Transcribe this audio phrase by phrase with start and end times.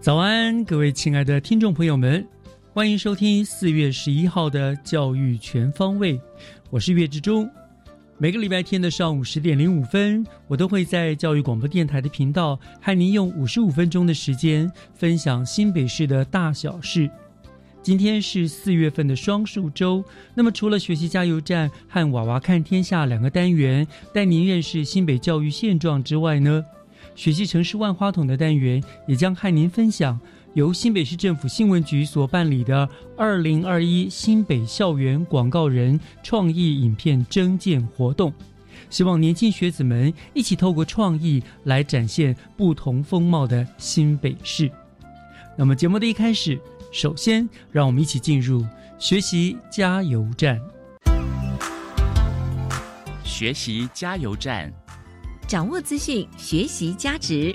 [0.00, 2.26] 早安，各位亲爱的听众朋友们，
[2.72, 6.14] 欢迎收听四月十一号的《教育全方位》，
[6.70, 7.46] 我是岳志忠。
[8.16, 17.10] 每个礼拜天的上午十点零五分，我都会在教育广播电台的频道和您用五十五分钟的时间分享新北市的大小事。
[17.82, 20.02] 今天是四月份的双数周，
[20.34, 26.64] 那么除了学习加油站和娃娃看天下两个单元带您认识新北教育现状之外呢，
[27.14, 30.18] 学习城市万花筒的单元也将和您分享
[30.54, 38.32] 由新北市政府新闻局所办理的二零二一新北校园广告人创意影片征件活动，
[38.88, 44.70] 希望年轻学子们一起透过创意来展现不同风貌的新北市。
[45.56, 46.58] 那么节目的一开始，
[46.90, 48.64] 首先让我们一起进入
[48.98, 50.58] 学习加油站。
[53.22, 54.72] 学习加油站，
[55.50, 57.52] 掌握资讯，学习加值。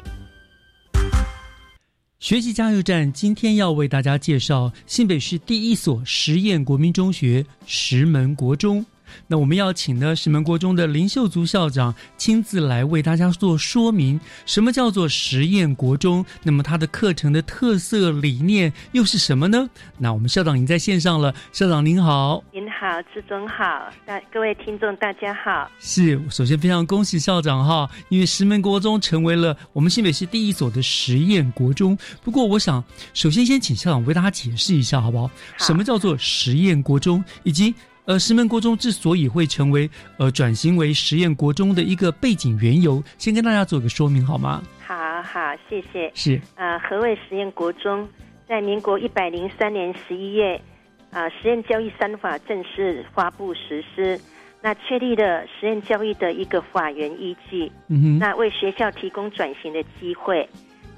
[2.20, 8.86] 学习加油站今天要为大家介绍新北市第一所实验国民中学石门国中。
[9.28, 16.26] 那我们要请呢石门国中的林秀竹校长亲自来为大家做说明，什么叫做实验国中？
[16.44, 19.70] 那么它的课程的特色理念又是什么呢？
[19.98, 22.44] 那我们校长已经在线上了，校长您好。
[22.52, 25.70] 您好，志忠好，大各位听众大家好。
[25.80, 31.98] 是，首先非常恭喜校长哈，因为石门国中成为了我们新北市第一所的实验国中。
[32.24, 32.84] 不过，我想
[33.14, 35.30] 首先先请校长为大家解释一下，好不好？
[35.58, 37.74] 什么叫做实验国中，以及
[38.06, 44.62] 呃石门国中之所以会成为呃转型为实验国中的一个背景缘由，先跟大家做个说明好吗？
[44.86, 46.12] 好好，谢谢。
[46.14, 48.08] 是，呃，何谓实验国中？
[48.48, 50.62] 在民国一百零三年十一月，
[51.10, 54.22] 啊、实验教育三法正式发布实施，
[54.62, 60.48] 那确立了实验教育的一个法源依据，嗯哼，那为学校提供转型的机会。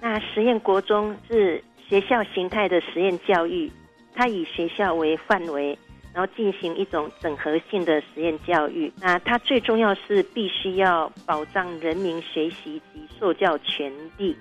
[0.01, 3.71] 那实验国中是学校形态的实验教育，
[4.13, 5.77] 它以学校为范围，
[6.17, 8.91] 然后进行一种整合性的实验教育。
[8.99, 14.35] 那它最重要是必须要保障人民学习及受教权利，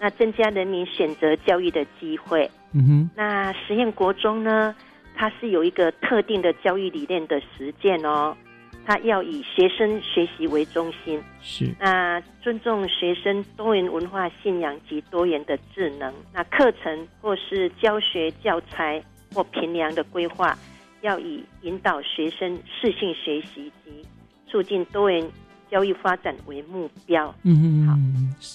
[0.00, 2.50] 那增加人民选择教育的机会。
[2.72, 4.74] 嗯哼，那实验国中呢，
[5.14, 8.36] 它是有一个特定的教育理念的实践哦，
[8.84, 11.22] 它要以学生学习为中心。
[11.40, 16.12] 是，那尊重学生多元文化信仰及多元的智能。
[16.32, 19.00] 那课程或是教学教材
[19.32, 20.58] 或评量的规划，
[21.02, 24.04] 要以引导学生适性学习及
[24.48, 25.30] 促进多元
[25.70, 27.32] 教育发展为目标。
[27.42, 27.96] 嗯嗯，好，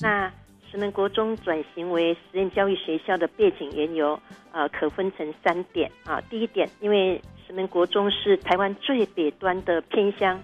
[0.01, 0.31] 那
[0.69, 4.19] 石门国中转型为实验教育学校的背景缘由，
[4.51, 6.19] 呃，可分成三点啊。
[6.29, 10.37] 第一点，因为石门国中是台湾最北端的偏乡，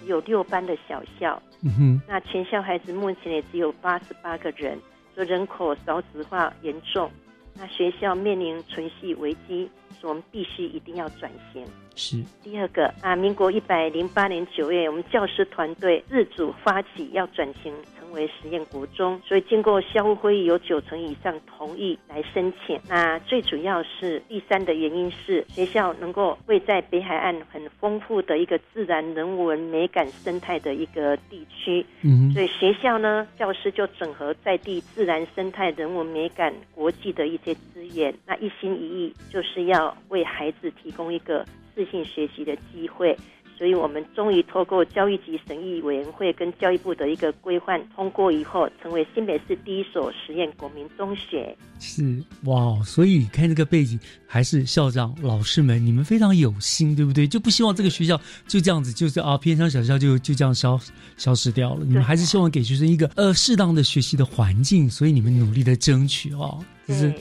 [0.00, 4.78] 只有六班的小校，嗯哼，那全校孩子目前也只有八十八个人，
[5.14, 7.10] 所以人口少子化严重，
[7.54, 9.68] 那学校面临存续危机，
[9.98, 11.64] 所以我们必须一定要转型。
[11.94, 17.72] 是，第二个啊，民国一百零八年九月，我们教师团队自主发起要转型
[18.10, 22.78] 成为实验国中，所以经过校务会议有九成以上同意来申请。
[22.88, 41.46] 那最主要是第三的原因是学校能够位在北海岸很丰富的一个自然人文美感生态的一个地区，嗯，所以学校呢，教师就整合在地自然生态、人文美感、国际的一些资源，那一心一意就是要为孩子提供一个
[41.76, 43.16] 适性学习的机会。
[43.60, 51.54] 所以我们终于透过教育局审议委员会跟教育部的一个规范通过以后，成为新北市第一所实验国民中学。
[51.78, 57.28] 是哇，所以看这个背景，还是校长、老师们，你们非常有心，对不对？
[57.28, 58.18] 就不希望这个学校
[58.48, 60.80] 就这样子，就是啊，偏乡小校就就这样消
[61.18, 61.84] 消失掉了。
[61.84, 67.12] 你们还是希望给学生一个呃适当的学习的环境，所以你们努力的争取哦，就是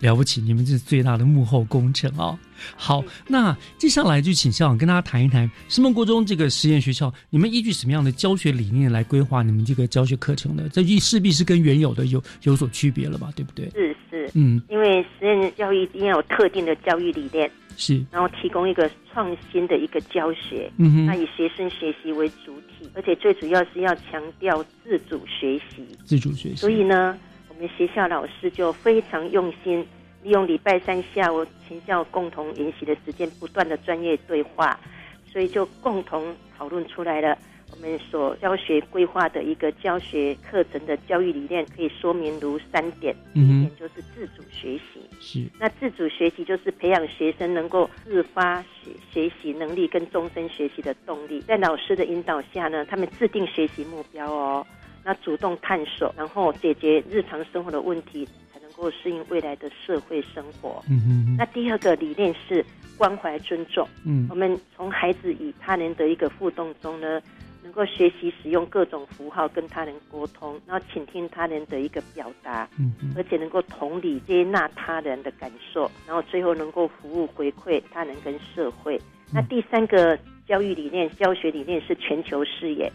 [0.00, 2.38] 了不起，你们这是最大的幕后工程哦。
[2.74, 10.68] 好，那接下来就请校长跟大家谈一谈石门国中这个实验学校，你们依据什么样的教学理念来规划你们这个教学课程呢？
[10.72, 13.30] 这势必是跟原有的有有所区别了吧？
[13.36, 13.70] 对不对？
[13.70, 26.56] 是是，嗯，因为实验教育一定要有特定的教育理念，是，然后提供一个创新的一个教学，嗯哼，那以学生学习为主体，而且最主要是要强调自主学习，自主学习。
[26.56, 27.18] 所以呢，
[27.56, 29.86] 我们学校老师就非常用心。
[30.22, 34.78] 利用礼拜三下午全校共同研习的时间，不断的专业对话，
[35.24, 37.38] 所以就共同讨论出来了
[37.70, 43.14] 我们所教学规划的一个教学课程的教育理念，可以说明如三点。
[43.32, 54.66] 第一点就是自主学习，是那自主学习就是培养学生能够自发学学习能力跟终身学习的动力，在老师的引导下呢，他们制定学习目标哦，
[55.06, 58.28] 那主动探索，然后解决日常生活的问题。
[58.52, 60.82] 才能够适应未来的社会生活。
[60.88, 61.36] 嗯嗯。
[61.38, 62.64] 那第二个理念是
[62.96, 63.86] 关怀尊重。
[64.04, 64.26] 嗯。
[64.30, 67.20] 我们从孩子与他人的一个互动中呢，
[67.62, 72.66] 能够学习使用各种符号跟他人沟通，然后倾听他人的一个表达。
[72.78, 78.98] 嗯而且能够同理接纳他人的感受，然后最后能够服务回馈他人跟社会。
[79.32, 80.18] 那第三个
[80.48, 82.90] 教育理念、教学理念是全球视野。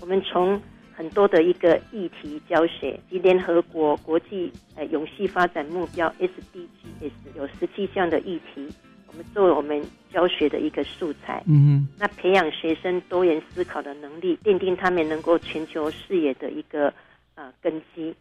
[0.00, 0.60] 我们从
[1.02, 8.68] 很多的一个议题教学及联合国国际呃永续发展目标 SDGs 有十七项的议题，
[9.08, 11.42] 我们作为我们教学的一个素材。
[11.48, 16.94] 嗯那培养学生多元思考的能力，奠定他们能够全球视野的一个
[17.34, 18.14] 呃根基。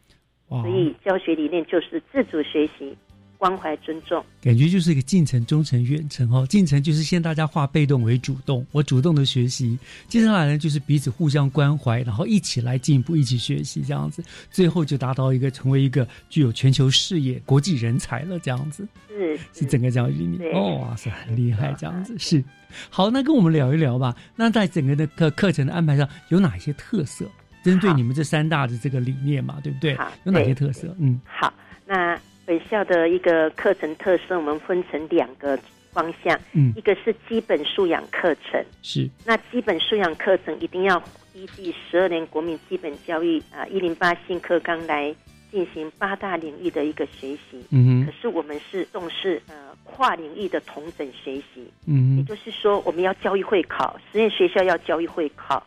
[0.49, 2.97] 所以教学理念就是自主学习。
[3.41, 6.45] 关怀尊重，感觉就是一个近程、中程、远程哦。
[6.47, 9.75] 近程就是先大家化被动为主动，我主动的学习；
[10.07, 18.87] 接下来呢，就是彼此互相关怀，然后一起来进步，一起学习，这样子，最后就达到一个成为一个具有全球视野、国际人才了，这样子。
[19.09, 22.43] 是是整个教育理念哦，哇塞，很厉害，这样子是。
[22.91, 24.15] 好，那跟我们聊一聊吧。
[24.35, 27.25] 那在整个的课课程的安排上，有哪些特色？
[27.63, 29.97] 针对你们这三大的这个理念嘛，对不对？
[30.25, 30.95] 有哪些特色？
[30.99, 31.51] 嗯，好，
[31.87, 32.15] 那。
[32.51, 35.57] 本校的一个课程特色，我们分成两个
[35.93, 39.09] 方向，嗯，一个是基本素养课程，是。
[39.25, 41.01] 那基本素养课程一定要
[41.33, 45.15] 依据十二年国民基本教育啊一零八新课纲来
[45.49, 49.55] 进行八大领域的一个学习，嗯可是我们是重视呃
[49.85, 55.65] 跨领域的同整学习，嗯也就是说我们要教育会考，实验学校要教育会考，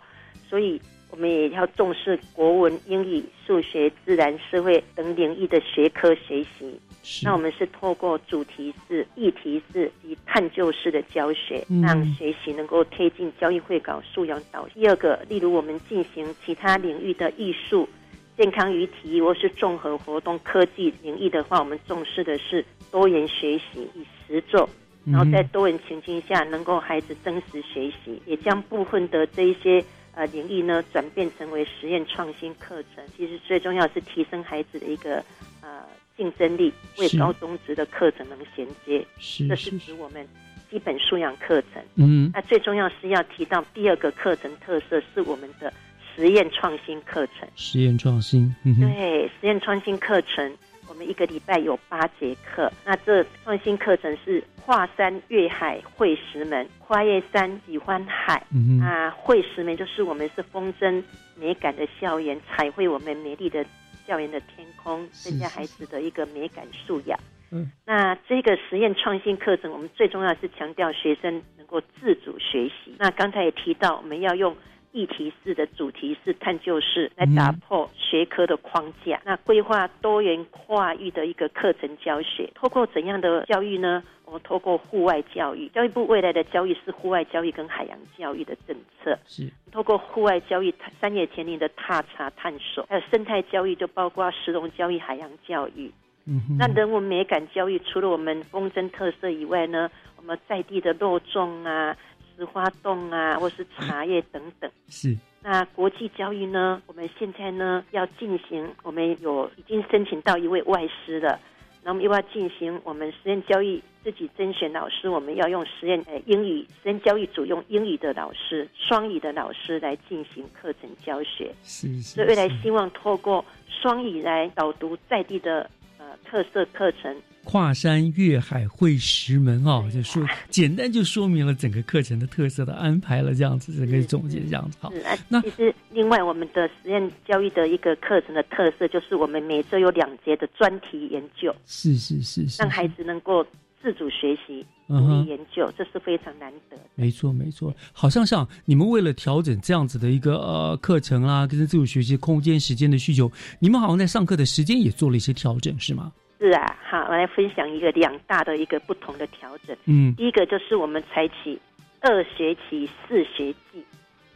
[0.51, 0.79] 所以。
[1.15, 6.77] 我们也要重视国文、英语、数学、自然、社会等领域的学科学习。
[7.23, 14.67] 那我们是透过主题式、议题式及探究式的教学，让学习能够贴近教育会考素养导。
[14.75, 17.89] 第二个，例如我们进行其他领域的艺术、
[18.37, 24.69] 健康与体育，或是综合活动、科技领域的话，我们重视的是多元学习与实作，
[25.07, 29.81] 然后在多元情境下能够孩子真实学习，也将部分的这一些。
[30.15, 35.17] 呃，领域呢转变成为实验创新课程，其实最重要是提升孩子的一个
[35.61, 35.83] 呃
[36.17, 39.05] 竞争力，为高中职的课程能衔接。
[39.19, 40.27] 是，这是指我们
[40.71, 41.83] 基本素养课程。
[41.97, 45.73] 嗯，那最重要是要提到第二个课程特色是我们的
[46.15, 47.49] 实验创新课程。
[47.57, 50.57] 实验创新，对，实验创新课程。
[50.95, 58.41] 我们一个礼拜有八节课，那这创新课程是跨山越海会石门，跨越山喜欢海。
[58.81, 61.03] 啊，会石门就是我们是风筝
[61.35, 63.67] 美感的校园，彩绘我们美丽的
[64.07, 67.19] 校园的天空，增加孩子的一个美感素养。
[67.51, 72.95] 嗯，那这个实验创新课程，我们最重要是强调学生能够自主学习。
[73.01, 74.57] 那刚才也提到，我们要用。
[74.95, 82.49] 议题式的主题式探究式来打破学科的框架，那规划多元跨域的一个课程教学。
[82.55, 84.03] 透过怎样的教育呢？
[84.25, 89.19] 我们透过户外教育，教育部未来的教育是户外教育跟海洋教育的政策。
[89.27, 95.91] 是透过户外教育、山野田林的踏查探索，还有生态教育，就包括石龙教育、海洋教育。
[96.27, 101.97] 嗯，那人文美感教育，除了我们风筝特色以外呢，我们在地的肉粽啊。
[102.37, 104.71] 石花洞啊，或是茶叶等等。
[104.89, 105.17] 是。
[105.43, 106.81] 那国际教育呢？
[106.87, 111.39] 我们现在呢要进行，我们有已经申请到一位外师了。
[111.83, 121.55] 那我们又要进行我们实验教育自己甄选老师，我们要用实验呃英语实验教育组用英语的老师、双语的老师来进行课程教学。
[121.63, 127.15] 是是，所以未来希望透过双语来导读在地的呃特色课程。
[127.45, 134.93] 跨山越海会石门哦，就说简单就说明了整个课程的特色的安排了，这样子整个总结这样子好。
[135.29, 143.47] 那其实另外我们的实验教育的一个课程的特色，就是我们每周有两节的专题研究，是是是是，让孩子能够
[143.81, 146.83] 自主学习、嗯独立哼研究，这是非常难得的。
[146.95, 156.13] 没错，没错，好像像你们为了调整这样子的一个呃课程啦，跟自主学习空间、时间的需求，你们好像在上课的时间也做了一些调整，是吗？
[156.45, 159.75] 是啊，好，我来分享一个两大的一个不同的调整。
[159.87, 161.59] 嗯，第一个就是我们采取
[162.01, 163.83] 二学期四学季，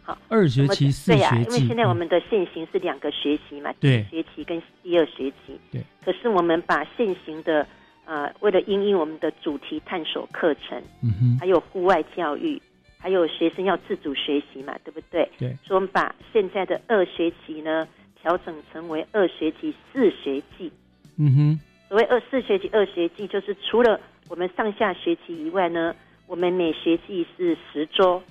[0.03, 5.61] 好二学期、四对啊，学季，因为现在我嗯们的现行是两个学期嘛，对第一学期跟第二学期。
[5.71, 5.83] 对。
[6.03, 7.67] 可是我们把现行的
[8.07, 12.59] 呃，为了因应我们的主题探索课程，嗯哼，还有户外教育，
[12.97, 15.31] 还有学生要自主学习嘛，对不对？
[15.39, 15.51] 对。
[15.63, 17.87] 所以我们把现在的二学期呢
[18.23, 20.73] 调整成为二学期四学季。
[21.19, 25.95] 嗯哼，所谓二四学期二学季，就是除了我们上下学期以外呢，
[26.27, 28.23] 我们每学季是十周，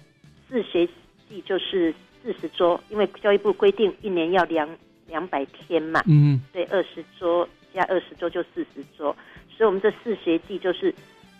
[0.47, 0.87] 四学
[1.27, 4.69] 季就是四十周，因为教育部规定一年要两
[5.07, 6.39] 两百天嘛，嗯。
[6.53, 9.15] 所以二十周加二十周就四十周，
[9.49, 10.93] 所以我们这四学季就是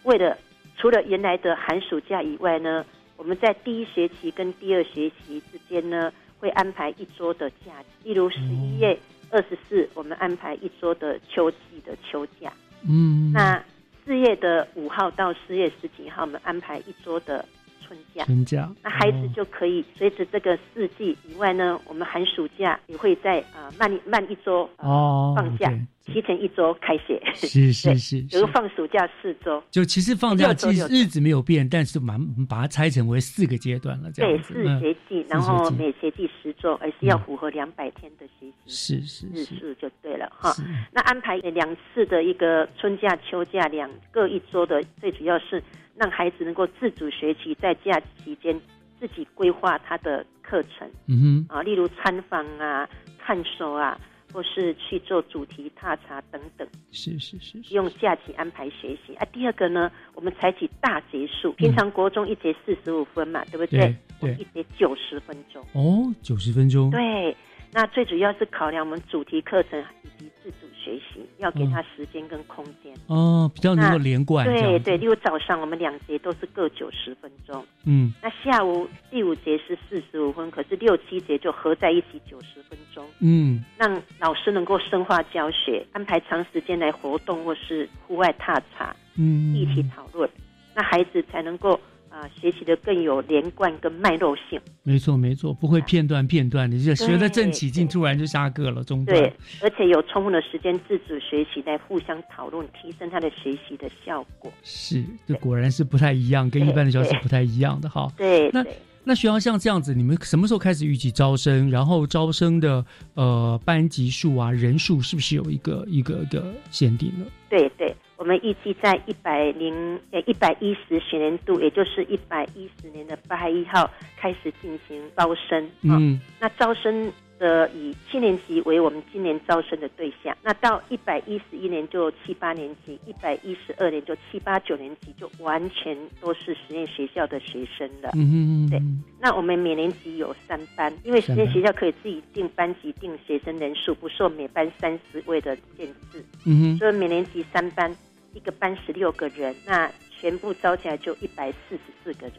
[0.03, 0.35] 为了
[0.75, 2.83] 除了原来的寒暑假以外呢，
[3.15, 8.97] 我们在第一学期跟第二学期之间呢，会安排一周的假期，例如十一月
[9.29, 12.51] 二十四，我们安排一周的秋季的秋假。
[12.87, 13.61] 嗯，那
[14.05, 17.43] 四月的五号到四月十几号，我们安排一周的
[17.85, 18.23] 春假。
[18.25, 40.53] 春假，那孩子哦就可以随着这个四季以外呢，我们寒暑假也会在呃慢一慢一周、呃哦放假，对提前一周开学，是是 是，比如是放暑假四周，就其实放假六周六周其实日子没有变，但是蛮把它拆成为四个阶段了，这对四嗯学季，然后每学季十周，而是要符合两百天的学习是是日是数就对了哈。
[40.91, 45.61] 那安排两次的一个春假、秋假两各一周的，最主要是
[45.95, 48.59] 让孩子能够自主学习，在假期间
[48.99, 50.89] 自己规划他的课程。
[51.07, 52.87] 嗯哼，啊，例如参访啊、
[53.19, 53.99] 探索啊，
[54.37, 59.25] 或是去做主题踏查等等，是是是是，用假期安排学习啊。
[59.33, 63.95] 第二个呢，我们采取大节数，平常国中一节四十五分嘛，对不对？
[64.21, 65.65] 对对一节九十分钟。
[65.73, 67.35] 哦，九十分钟，对，
[67.73, 72.93] 那最主要是考量我们主题课程以及自主学习，要给他时间跟空间。
[73.07, 83.63] 哦，比较能够连贯，对对，例如早上我们两节都是各九十分钟，嗯，那下午第五节是四十五分，可是六七节就合在一起九十分钟，嗯。
[83.77, 90.27] 让老师能够深化教学，安排长时间来活动或是户外踏查，嗯，一起讨论，
[90.73, 91.79] 那孩子才能够
[92.17, 94.59] 啊、学习的更有连贯跟脉络性。
[94.81, 104.51] 没错没错，不会片段片段的，就学的正起劲，突然就下课了，中断对，而且有充分的时间自主学习来互相讨论，提升他的学习的效果。
[104.63, 108.11] 是，这果然是不太一样，跟一般的教室对不太一样的哈。
[108.17, 108.65] 那对那。
[109.09, 111.71] 那学校像这样子，你们什么时候开始预计招生？
[111.71, 117.25] 然后招生的呃班级数啊、人数是不是有一个一个一个限定呢？
[117.49, 138.09] 对对，我们预计在一百零呃一百一十学年度，也就是一百一十年的八月一号开始进行招生啊、嗯那招生的以七年级为我们今年招生的对象，那到一百一十一年就七八年级，一百一十二年就七八九年级，就完全都是实验学校的学生了。
[138.15, 138.81] 嗯嗯，对。
[139.19, 146.25] 那我们每年级有三班，因为实验学校可以自己定班级、定学生人数，不受每班三十位的限制。
[146.45, 147.95] 嗯哼，所以每年级三班，
[148.37, 152.35] 一个班十六个人，那全部招起来就一百四十四个人。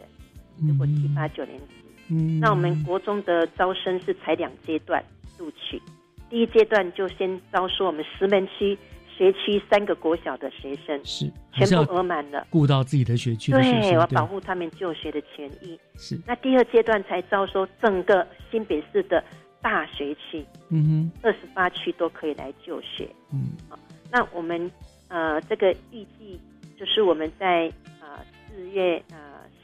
[0.65, 1.75] 如果七八九年级，
[2.11, 5.05] 嗯，那我们国中的招生是才两阶段
[5.39, 5.83] 录取，
[6.31, 8.79] 第一阶段就先招收我们石门区
[9.09, 12.47] 学区三个国小的学生，是全部要额满了。
[12.49, 15.79] 顾到自己的学区的学对，我要保护他们就学的权益。
[15.97, 19.23] 是，那第二阶段才招收整个新北市的
[19.61, 23.09] 大学区，嗯哼二十八区都可以来就学。
[23.31, 23.39] 哼，
[23.71, 23.79] 嗯
[24.11, 24.71] 那我们
[25.09, 26.39] 呃，这个预计
[26.79, 29.19] 就是我们在呃四月呃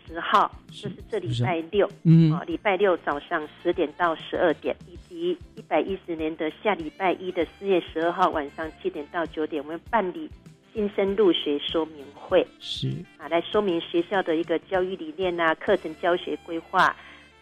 [0.07, 2.33] 十号，就是这礼拜六嗯。
[2.33, 10.29] 啊，礼拜六早上十点到十二点，以及一百一十年的下礼拜一的四月十二号晚上七点到九点，我们办理
[10.73, 12.47] 新生入学说明会。
[12.59, 16.97] 是，啊，来说明学校的一个教育理念啊、课程教学规划、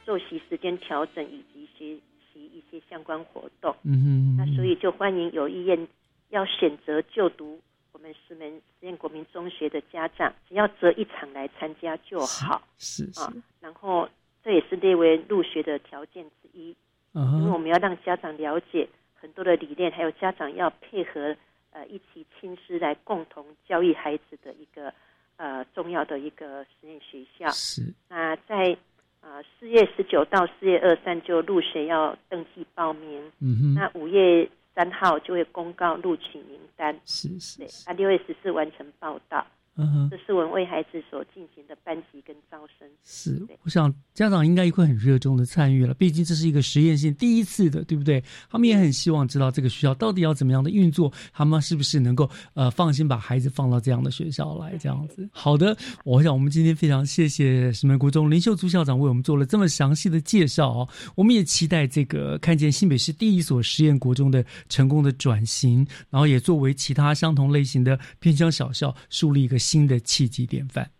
[0.04, 1.96] 作息时间调整以及学
[2.32, 3.74] 习一些相关活动。
[3.84, 5.88] 嗯哼，那所以就欢迎有意愿
[6.30, 7.71] 要选择就读我
[8.02, 12.60] 们们石门实验国民中学的家长，只要择一场来参加就好。
[12.76, 13.32] 是是，啊。
[13.60, 14.08] 然后
[14.42, 16.74] 这也是列为入学的条件之一，
[17.14, 21.36] 嗯，因为我们要让家长了解很多的理念，还有家长要配合
[21.70, 24.92] 呃一起亲师来共同教育孩子的一个
[25.36, 27.48] 呃重要的一个实验学校。
[27.50, 27.94] 是。
[28.08, 28.76] 那在
[29.20, 36.98] 呃四月十九到四月二三就入学要登记报名，嗯哼，那五月三号就会公告录取名单。
[37.04, 40.16] 是是啊，六月十四完成报道，嗯哼这。
[40.24, 42.88] 是我们为孩子所进行的班级跟招生。
[43.04, 48.22] 是，我想家长应该也会很热衷的参与了，毕竟这是一个实验性第一次的，对不对？
[48.48, 55.28] 他们也很希望知道这个学校到底要怎么样的运作，他们是不是能够呃放心把孩子放到这样的学校来，这样子。
[55.32, 70.90] 好的，我想我们今天非常谢谢石门国中林秀珠校长为我们做了这么详细的介绍哦，我们也期待这个看见新北市第一所实验国中的成功的转型，然后也作为其他相同类型的偏乡小校树立一个新的契机典范。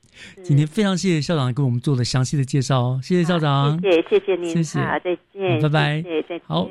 [0.45, 3.81] 今天非常谢谢校长给我们做的详细的介绍哦，谢谢校长。
[3.83, 6.41] 谢谢谢谢您，谢谢好，再见，拜拜谢谢再见。
[6.47, 6.71] 好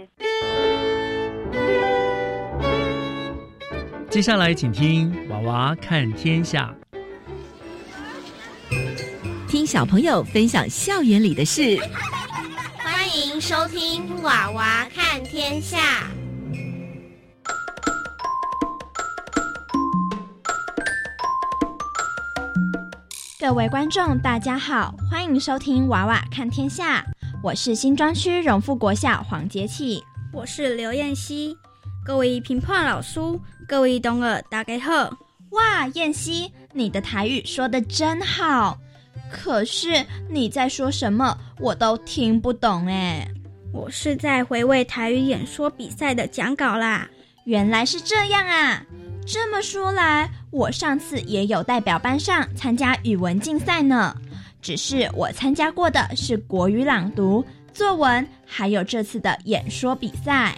[4.10, 6.74] 接下来请听《娃娃看天下》。
[9.48, 11.77] 听小朋友分享校园里的事，
[12.77, 15.77] 欢迎收听《娃娃看天下》。
[23.41, 27.00] 各位观众，大家好，欢迎收听《娃娃看天下》，
[27.41, 30.00] 我是新庄区荣富国校黄杰起。
[30.31, 31.57] 我是刘燕西，
[32.05, 33.19] 各位评判老师，
[33.67, 35.17] 各位同学大家好。
[35.53, 38.77] 哇，燕西，你的台语说的真好，
[39.31, 43.27] 可是你在说什么，我都听不懂哎。
[43.74, 47.10] 我是在回味台语演说比赛的讲稿啦。
[47.45, 48.86] 原来是这样啊！
[49.25, 54.16] 这么说来，我上次也有代表班上参加语文竞赛呢，
[54.62, 60.58] 只是我参加过的是国语朗读、作文，还有这次的演说比赛。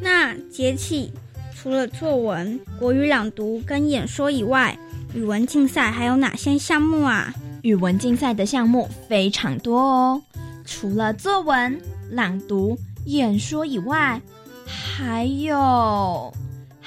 [0.00, 1.12] 那节气
[1.54, 4.76] 除了作文、国语朗读跟演说以外，
[5.14, 7.32] 语文竞赛还有哪些项目啊？
[7.62, 10.22] 语文竞赛的项目非常多哦，
[10.64, 11.78] 除了作文、
[12.10, 14.20] 朗读、演说以外，
[14.66, 16.32] 还有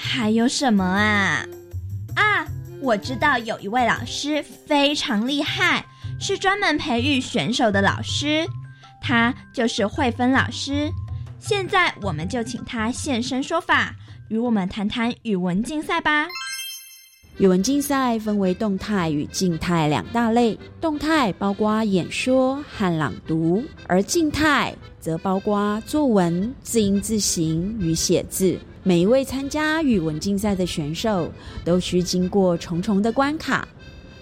[0.06, 1.46] 还有什么啊？
[2.16, 2.46] 啊，
[2.82, 5.84] 我知道有一位老师非常厉害，
[6.20, 8.46] 是专门培育选手的老师，
[9.02, 10.92] 他就是慧芬老师。
[11.40, 13.96] 现在我们就请他现身说法，
[14.28, 16.28] 与我们谈谈语文竞赛吧。
[17.38, 28.60] 语文竞赛分为动态与静态两大类，动态包括演说和朗读，而静态则包括作文、字音字形与写字。
[28.86, 31.32] 每一位参加语文竞赛的选手
[31.64, 33.66] 都需经过重重的关卡，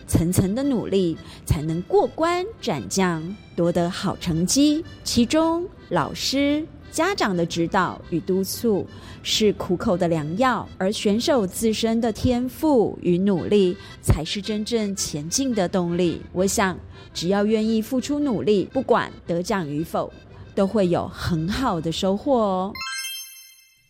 [0.05, 4.85] 层层的努力才能过关斩将，夺得好成绩。
[5.03, 8.85] 其中，老师、家长的指导与督促
[9.23, 16.21] 是苦口的良药，而选手自身的天赋与努力才是真正前进的动力。
[16.31, 16.77] 我想，
[17.15, 20.13] 只要愿意付出努力，不管得奖与否，
[20.53, 22.73] 都会有很好的收获哦。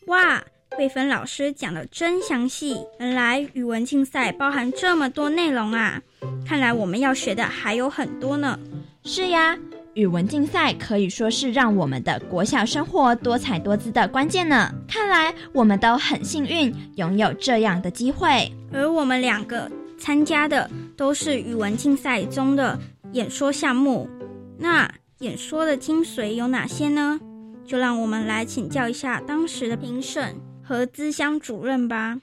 [0.07, 0.43] 哇，
[0.77, 6.01] 慧芬老师讲的真详细，原来语文竞赛包含这么多内容啊！
[6.45, 8.57] 看来我们要学的还有很多呢。
[9.03, 9.57] 是呀，
[9.95, 14.73] 语文竞赛可以说是让我们的国小生活多彩多姿的关键呢。
[14.87, 18.49] 看来我们都很幸运，拥有这样的机会。
[18.71, 22.79] 而我们两个参加的都是语文竞赛中的
[23.11, 24.09] 演说项目。
[24.57, 27.19] 那演说的精髓有哪些呢？
[27.65, 32.19] 就让我们来请教一下当时的评审和资乡主任吧。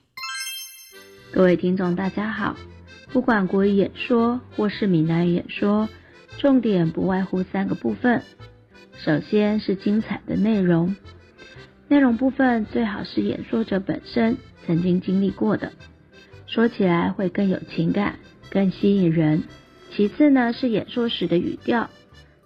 [1.32, 2.56] 各位听众，大家好。
[3.12, 5.88] 不管国语演说或是闽南语演说，
[6.38, 8.22] 重点不外乎三个部分。
[8.98, 10.96] 首先是精彩的内容，
[11.88, 15.72] 内容部分最好是演说者本身曾经经历过的，
[16.46, 18.18] 说起来会更有情感，
[18.50, 19.44] 更吸引人。
[19.90, 21.88] 其次呢是演说时的语调，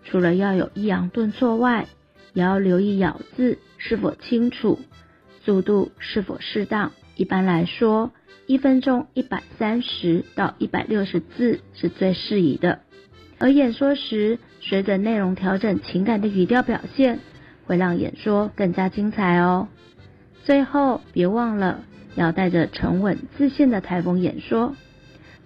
[0.05, 1.87] 除了要有抑扬顿挫外，
[2.35, 4.79] 也要留意咬字是否清楚，
[5.45, 6.93] 速度是否适当。
[7.17, 8.11] 一般来说，
[8.47, 12.81] 一分钟一百三十到一百六十字是最适宜的。
[13.39, 17.19] 而演说时，随着内容调整，情感的语调表现，
[17.67, 19.69] 会让演说更加精彩哦。
[20.45, 24.75] 最后，别忘了要带着沉稳自信的台风演说，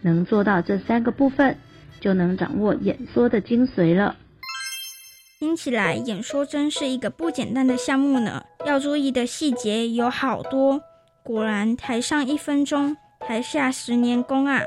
[0.03, 1.57] 能做到这三个部分，
[2.01, 4.17] 就能掌握演说的精髓了。
[5.39, 10.81] 听起来演说真是一个不简单的项目呢，要注意的细节有好多。
[11.23, 14.63] 果然，台上一分钟，台下十年功啊！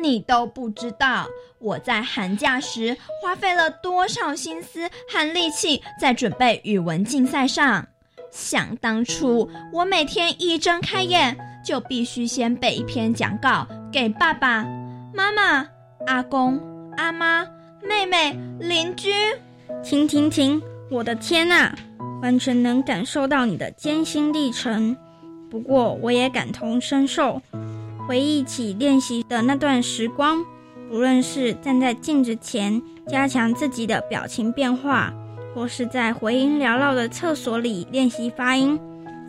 [0.00, 1.26] 你都不知道
[1.58, 7.86] 我在寒假时花费了多少心思和力气在准备语文竞赛上。
[8.30, 14.64] 想当初，我每天一睁开眼就必须先背一篇讲稿给爸爸
[15.12, 15.68] 妈妈、
[16.06, 16.58] 阿公、
[16.96, 17.46] 阿妈、
[17.82, 19.12] 妹妹、邻居。
[19.88, 20.60] 停停停！
[20.90, 21.72] 我的天呐，
[22.20, 24.96] 完全能感受到你的艰辛历程。
[25.48, 27.40] 不过我也感同身受。
[28.08, 30.44] 回忆起练习的那段时光，
[30.90, 35.14] 不论是站在镜子前加强自己的表情变化，
[35.54, 38.80] 或是在回音缭绕的厕所里练习发音，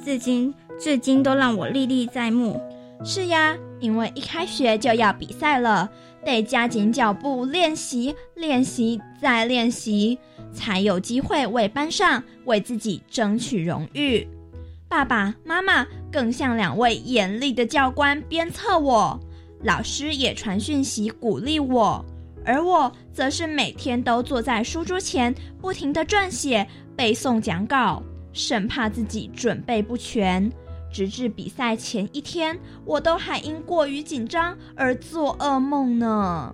[0.04, 2.60] 至今至今都让我历历在目。
[3.04, 5.90] 是呀，因为一开学就要比赛了，
[6.26, 10.18] 得加紧脚步练习，练习再练习，
[10.52, 14.28] 才有机会为班上、为自己争取荣誉。
[14.90, 19.20] 爸爸妈妈更像两位严厉的教官鞭策我，
[19.64, 22.04] 老师也传讯息鼓励我，
[22.44, 28.02] 而我则是每天都坐在书桌前，不停地撰写、背诵讲稿，
[28.34, 30.52] 生怕自己准备不全。
[30.98, 36.52] 直至比赛前一天，我都还因过于紧张而做噩梦呢。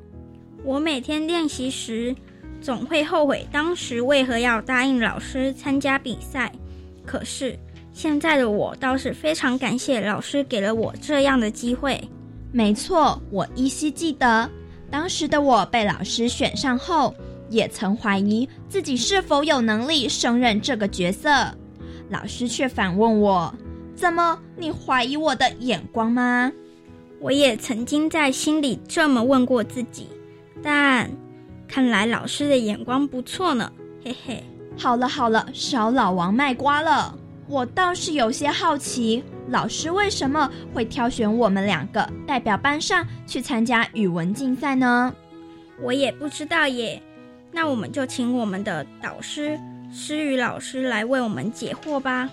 [0.66, 2.14] 我每天练习时，
[2.60, 6.52] 总会后悔当时为何要答应老师参加比赛，
[7.06, 7.58] 可是。
[7.94, 12.02] 现在的我倒是非常感谢老师给了我这样的机会。
[12.52, 14.50] 没错，我依稀记得，
[14.92, 17.16] 当时的我被老师选上后，
[17.50, 21.30] 也曾怀疑自己是否有能力胜任这个角色。
[22.10, 23.54] 老师却反问我
[23.96, 26.52] ：“怎么，你怀疑我的眼光吗？”
[27.20, 30.10] 我也曾经在心里这么问过自己，
[30.62, 31.10] 但
[31.70, 33.72] 看来老师的眼光不错呢。
[34.04, 34.44] 嘿嘿，
[34.78, 37.18] 好了好了，少老王卖瓜了。
[37.48, 45.16] 我倒是有些好奇，老师为什么会挑选我们两个代表班上去参加语文竞赛呢？
[45.82, 47.02] 我也不知道耶。
[47.52, 49.58] 那我们就请我们的导师
[49.94, 52.30] 诗雨老师来为我们解惑吧。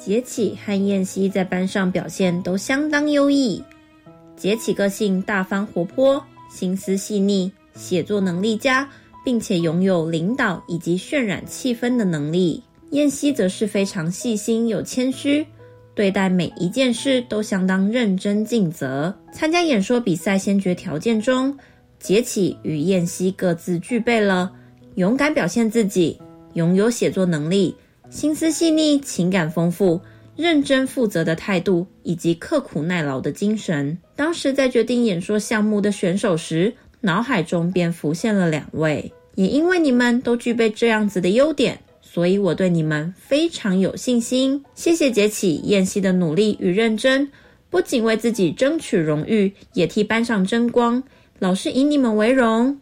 [0.00, 3.62] 杰启和燕西在班上表现都相当优异。
[4.34, 8.88] 杰启个性大方活泼，心思细腻，写作能力佳，
[9.22, 12.62] 并且拥有领导以及渲染气氛的能力。
[12.92, 15.46] 燕西则是非常细心又谦虚，
[15.94, 19.14] 对待每一件事都相当认真尽责。
[19.34, 21.54] 参加演说比赛先决条件中，
[21.98, 24.50] 杰启与燕西各自具备了
[24.94, 26.18] 勇敢表现自己、
[26.54, 27.76] 拥有写作能力、
[28.10, 30.00] 心思细腻、情感丰富、
[30.36, 33.96] 认真负责的态度以及刻苦耐劳的精神。
[34.16, 41.78] 当时在决定演说项目的选手时，脑海中便浮现了两位，也因为你们都具备这样子的优点。
[42.02, 44.60] 所以我对你们非常有信心。
[44.74, 47.30] 谢谢杰起、燕西的努力与认真，
[47.70, 51.00] 不仅为自己争取荣誉，也替班上争光。
[51.38, 52.76] 老师以你们为荣。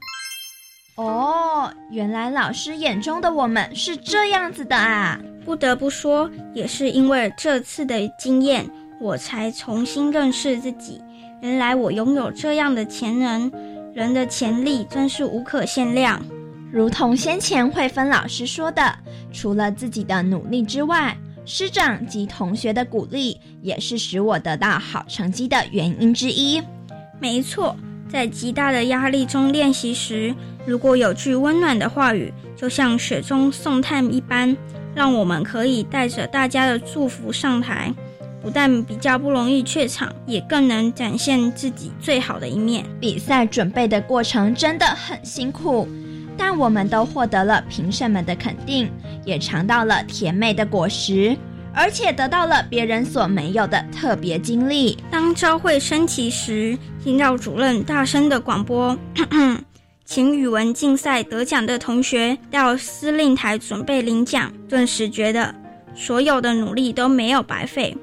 [0.98, 5.16] 哦，原来老师眼中的我们是这样子的啊！
[5.44, 8.68] 不得不说，也是因为这次的经验，
[9.00, 11.00] 我才重新认识自己。
[11.40, 13.48] 原来我拥有这样的潜能，
[13.94, 16.20] 人的潜力真是无可限量。
[16.72, 18.92] 如同先前慧芬老师说的，
[19.32, 26.60] 除了自己的努力之外，师长及同学的鼓励也是使我得到好成绩的原因之一。
[27.20, 27.76] 没错，
[28.08, 30.34] 在极大的压力中练习时，
[30.66, 34.56] 如果有句温暖的话语，就像雪中送炭一般，
[34.94, 37.92] 让我们可以带着大家的祝福上台，
[38.42, 42.84] 不但比较不容易怯场，也更能展现自己最好的一面。
[42.98, 45.86] 比赛准备的过程真的很辛苦。
[46.40, 48.88] 但我们都获得了评审们的肯定，
[49.24, 51.36] 也尝到了甜美的果实，
[51.78, 54.98] 而且得到了别人所没有的特别经历。
[55.12, 58.98] 当朝会升旗时，听到主任大声的广播
[60.04, 65.54] ：“请语文竞赛得奖的同学到司令台准备领奖。”顿时觉得
[65.94, 67.96] 所有的努力都没有白费，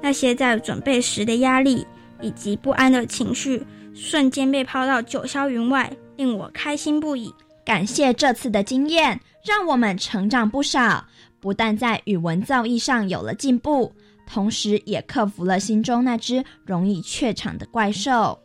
[0.00, 1.84] 那些在准备时的压力
[2.20, 3.60] 以及不安的情绪，
[3.92, 7.34] 瞬间被抛到九霄云外，令我开心不已。
[7.64, 11.04] 感谢这次的经验，让我们成长不少。
[11.46, 13.92] 不但在语文造诣上有了进步，
[14.26, 18.36] 同时也克服了心中那只容易怯场的怪兽。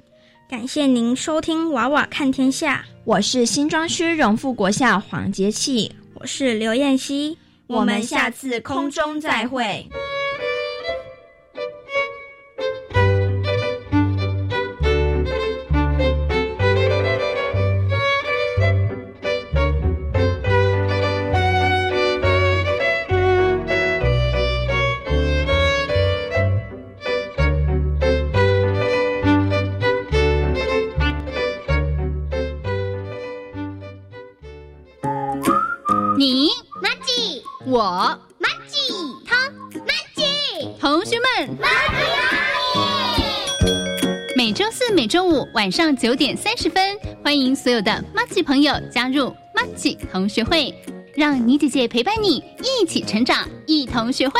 [0.48, 7.36] 感谢您收听《娃娃看天下》，我是新庄区荣富国校黄杰器，我是刘燕希，
[7.66, 9.90] 我们下次空中再会。
[37.84, 37.88] 我
[38.38, 38.94] 马吉，
[39.26, 40.24] 他马吉，
[40.80, 42.04] 同学们马吉
[44.38, 50.72] 每周四、每周五晚上九点三十分，欢迎所有的马吉朋友加入马吉同学会，
[51.16, 54.40] 让妮姐姐陪伴你一起成长，一同学会。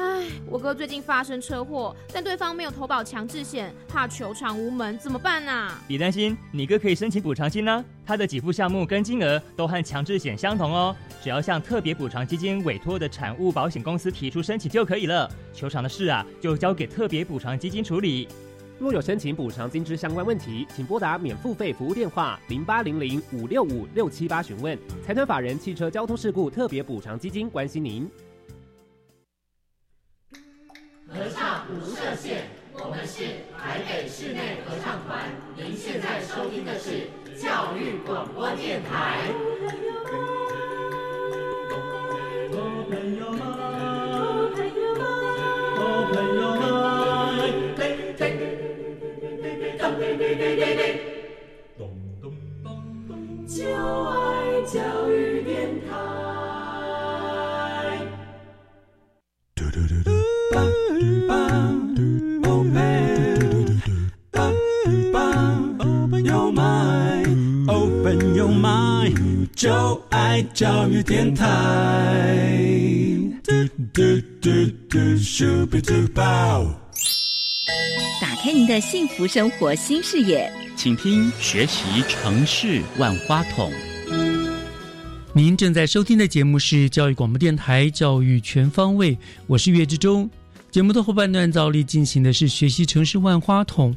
[0.00, 5.78] 唉，我哥最近发生车祸，但对方没有投保强制险，怕求偿无门，怎么办啊？
[5.86, 15.30] 别担心，你哥可以申请补偿金呢、他的给付项目跟金额都和强制险相同哦，只要向特别补偿基金委托的产物保险公司提出申请就可以了。
[15.52, 18.26] 求偿的事啊，就交给特别补偿基金处理。
[18.78, 24.78] 若有申请补偿金之相关问题，请拨打免付费服务电话零八零零五六五六七八询问。
[25.04, 28.10] 财团法人汽车交通事故特别补偿基金关心您。
[31.12, 33.24] 合唱无设限，我们是
[33.58, 35.28] 台北室内合唱团。
[35.56, 39.28] 您现在收听的是教育广播电台。
[53.48, 55.29] 就爱教育
[68.50, 71.46] Mind，就爱教育电台。
[73.42, 73.52] 嘟
[73.92, 74.02] 嘟
[74.40, 74.50] 嘟
[74.88, 76.68] 嘟，Super Duper。
[78.20, 83.72] 打开您的幸福生活新视野，请听学习城市万花筒。
[85.32, 89.14] 您正在收听的节目是教育广播电台《教育全方位》，
[89.46, 90.28] 我是岳志忠。
[90.70, 93.96] 节目的后半段照例进行的是学习城市万花筒。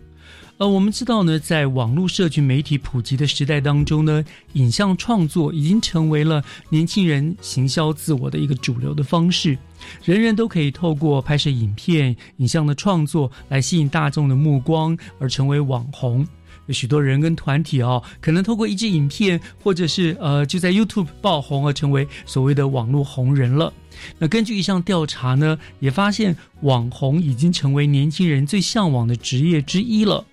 [0.58, 9.58] 呃，我们知道呢，在网络社群媒体普及的时代当中呢，影像创作已经成为了年轻人行销自我的一个主流的方式。
[10.06, 16.26] 人人都可以透过拍摄影片、影像的创作来吸引大众的目光，而成为网红。
[16.68, 23.74] 有许多人跟团体哦，可能透过一支影片，或者是呃，就在 YouTube 爆红而成为所谓的网络红人了。
[24.18, 30.26] 那根据一项调查呢，也发现网红已经成为年轻人最向往的职业之一了。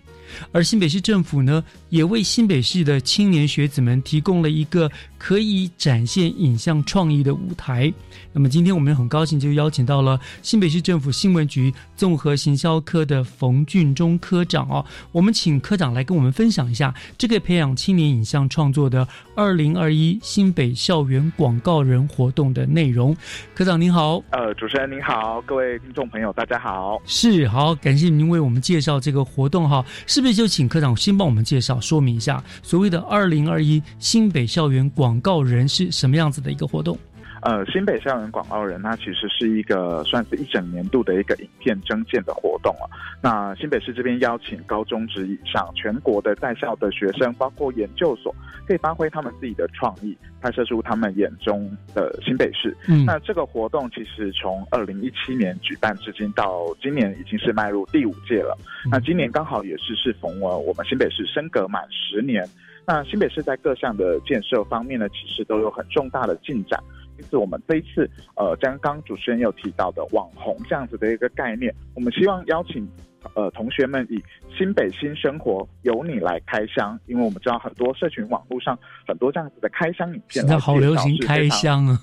[0.52, 7.92] 而新北市政府呢，也为新北市的青年学子们提供了一个可以展现影像创意的舞台。
[8.32, 23.16] 那么今天我们很高兴就邀请到了新北市政府新闻局综合行销科的冯俊忠科长哦，我们请科长来跟我们分享一下这个培养青年影像创作的二零二一新北校园广告人活动的内容。
[23.54, 27.00] 科长您好，呃，主持人您好，各位听众朋友大家好。
[27.04, 36.98] 是好，感谢您为我们介绍这个活动哈，是不是就请科长先帮我们介绍说明一下所谓的二零二一新北校园广告人是什么样子的一个活动？
[37.42, 42.84] 呃，新北校园广告人，它其实是一个算是一整年度的一个影片征件的活动啊。
[43.22, 48.34] 那新北市这边邀请高中职以上全国的在校的学生，包括研究所，
[48.66, 52.76] 可以发挥他们自己的创意，拍摄出他们眼中的新北市。
[52.88, 58.56] 嗯那这个活动其实从二零一七年举办至今，到今年已经是迈入第五届了。
[58.90, 62.46] 那今年刚好也是适逢了我们新北市升格满十年。
[62.86, 66.82] 那新北市在各项的建设方面呢，其实都有很重大的进展。
[67.20, 72.88] 因此，我们这一次呃，刚刚主持人有提到的网红这样子的一个概念，我们希望邀请
[73.34, 74.18] 呃同学们以
[74.56, 81.98] 新北新生活由你来开箱，因为我们知道很多社群网络上很多这样子的开箱影片现在好流行开箱啊！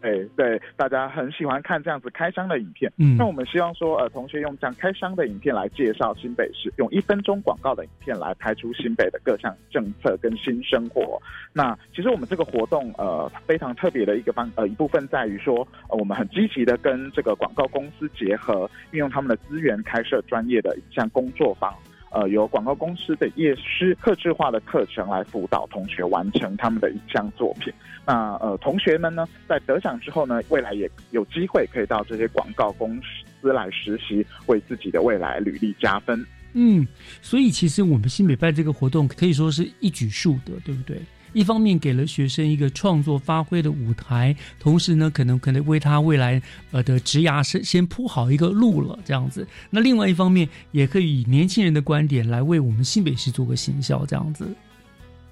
[0.00, 2.90] 对对，大家很喜欢看这样子开箱的影片。
[2.96, 11.20] 嗯那我们希望说，呃，同学用这样开箱的影片来介绍新北市，用一分钟广告的影片来拍出新北的各项政策跟新生活。
[11.52, 21.74] 那其实我们这个活动，呃，非常特别的一个方，呃，一部分在于说，呃，我们很积极的跟这个广告公司结合，运用他们的资源开设专业的影像工作坊。
[22.10, 27.72] 呃由广告公司的业师客制化的课程来辅导同学完成他们的一项作品。
[28.06, 33.00] 那呃同学们呢在得奖之后呢，未来也有机会可以到这些广告公
[33.40, 36.24] 司来实习，为自己的未来履历加分。
[36.52, 36.86] 嗯，
[37.22, 41.00] 所以其实我们新北办这个活动可以说是一举数得，对不对？
[41.32, 46.40] 一方面给了学生一个创作发挥的舞台，同时呢，可能可能为他未来
[46.70, 49.46] 呃的职涯是先铺好一个路了，这样子。
[49.70, 54.48] 那另外一方面，也可以以年轻人的观点来为我们新北市做个行销，这样子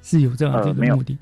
[0.02, 1.16] 是有这样这个目的。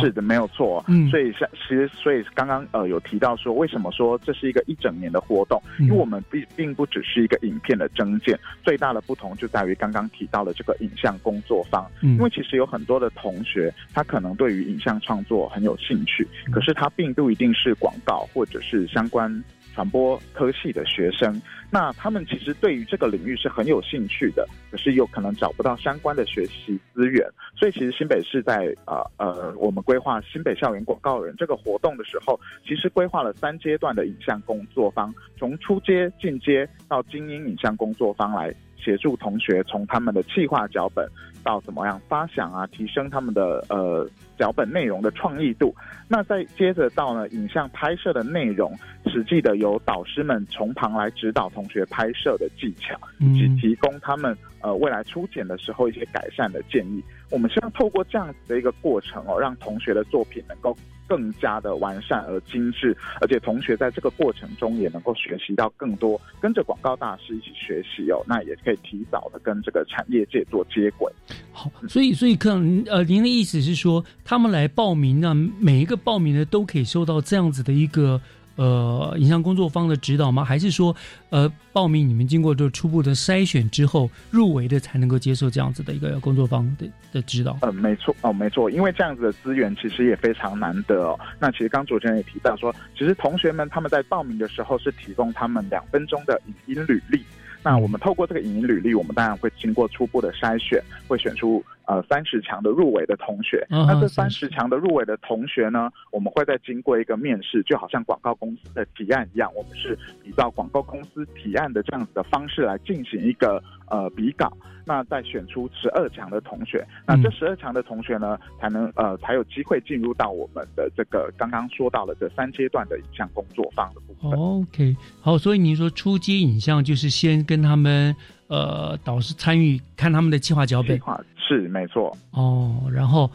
[0.00, 0.84] 是的，没有错。
[0.88, 5.62] 嗯，所以像其实，所以刚刚呃有提到说，为什么说这是一个一整年的活动？
[5.80, 11.90] 因为我们并并不只是一个影片的增建，最大的不同就在于刚刚提到的这个影像工作坊。
[12.02, 19.42] 因为其实有很多的同学，他可能对于影像创作很有兴趣，可是他并不一定是广告或者是相关。
[19.74, 27.28] 传播科系的学生，那他们其实对于这个领域是很有兴趣的，可是又可能找不到相关的学习资源。
[27.56, 38.54] 所以，其实新北市在呃呃，我们规划新北校园广告人这个活动的时候，其实规划了三阶段的影像工作坊，从初阶、进阶到精英影像工作坊来。
[38.84, 41.08] 协助同学从他们的企划脚本
[41.42, 44.06] 到怎么样发想啊，提升他们的呃
[44.38, 45.74] 脚本内容的创意度。
[46.08, 57.02] 那再接着到呢影像拍摄的内容，实际的由导师们从旁来指导同学拍摄的技巧，以及提供他们呃未来初检的时候一些改善的建议。
[57.34, 60.76] 我们希望透过这样子的一个过程哦，让同学的作品能够。
[61.06, 71.12] 更加的完善而精致，而且同学在这个过程中也能够学习到更多，跟着广告大师一起学习哦，那也可以提早的跟这个产业界做接轨。
[71.52, 78.18] 好，所以所以可能呃，您的意思是说，他们来报名呢，每一个报名的都可以收到这样子的一个。
[78.56, 80.44] 呃，影像工作方的指导吗？
[80.44, 80.94] 还是说，
[81.30, 87.58] 呃，报名你们经过就初步的筛选之后入围的才能够接受这样子的一个工作方的的指导？
[87.62, 91.18] 呃，没错，哦，没错，因为这样子的资源其实也非常难得哦。
[91.38, 97.22] 那其实刚主持人也提到说，其实同学们他们在报名的时候是提供他们两分钟的语音履历。
[97.64, 103.66] 那我们透过这个影音履历，我们当然会经过初步的筛选，会选出呃三十强的入围的同学。
[103.70, 114.56] 那这三十强的入围的同学呢，我们会再经过一个面试，就好像广告公司的提案一样，我们是依照广告公司提案的这样子的方式来进行一个呃比稿。
[114.86, 124.38] 那再选出十二强的同学，那这十二强的同学呢，才能呃才有机会进入到我们的这个刚刚说到了这三阶段的影像工作坊的部分。
[124.38, 128.14] OK，好，所以您说初阶影像就是先跟他们
[128.48, 132.14] 呃导师参与看他们的计划脚本，计划是没错。
[132.32, 133.30] 哦，然后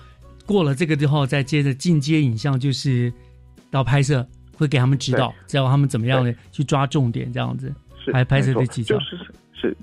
[0.45, 3.11] 过了这个之后，再接着进阶影像就是
[3.71, 4.23] 到拍摄，
[4.55, 7.73] 会给他们指导，教他们怎么样的去抓重点，这样子，
[8.13, 8.99] 还拍摄的技巧。
[8.99, 9.17] 是，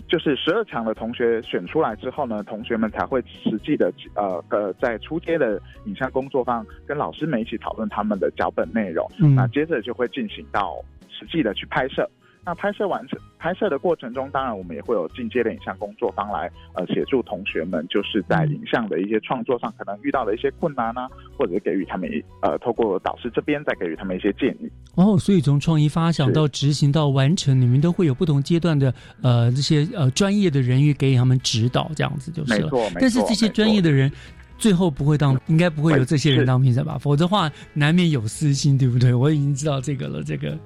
[0.08, 12.08] 就是十二强的同学选出来之后呢，同学们才会实际的呃呃，在出街的影像工作坊跟老师们一起讨论他们的脚本内容，那接着就会进行到实际的去拍摄。
[12.46, 22.08] 那拍摄完成拍摄的过程中，当然我们也会有进阶的影像工作方来呃协助同学们，就是在影像的一些创作上可能遇到的一些困难啊，或者给予他们
[22.42, 24.70] 呃透过导师这边再给予他们一些建议。
[24.94, 32.62] 哦，所以从创意发想到执行到完成，你们都会有不同阶段的呃这些呃专业的人员给予他们指导，这样子就是了。
[32.62, 34.10] 没错，但是这些专业的人
[34.56, 36.96] 最后不会当，应该不会有这些人当评审吧？
[36.96, 39.12] 否则话难免有私心，对不对？
[39.12, 40.56] 我已经知道这个了，这个。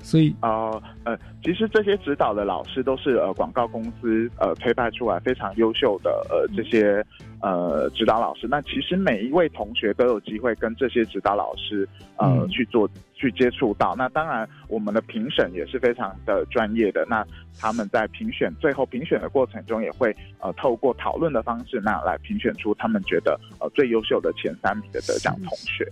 [0.00, 7.04] 所以呃呃，其实这些指导的老师都是呃广告公司呃推派出来非常优秀的呃这些
[7.40, 8.46] 呃指导老师。
[8.48, 13.94] 那其实每一位同学都有机会跟这些指导老师呃去做去接触到。
[13.96, 17.06] 那当然，我们的评审也是非常的专业的。
[17.08, 17.24] 那
[17.58, 25.86] 他们在评选最后评选的过程中，也会呃透过讨论的方式，那来评选出他们觉得呃最优秀的前三名的得奖同学。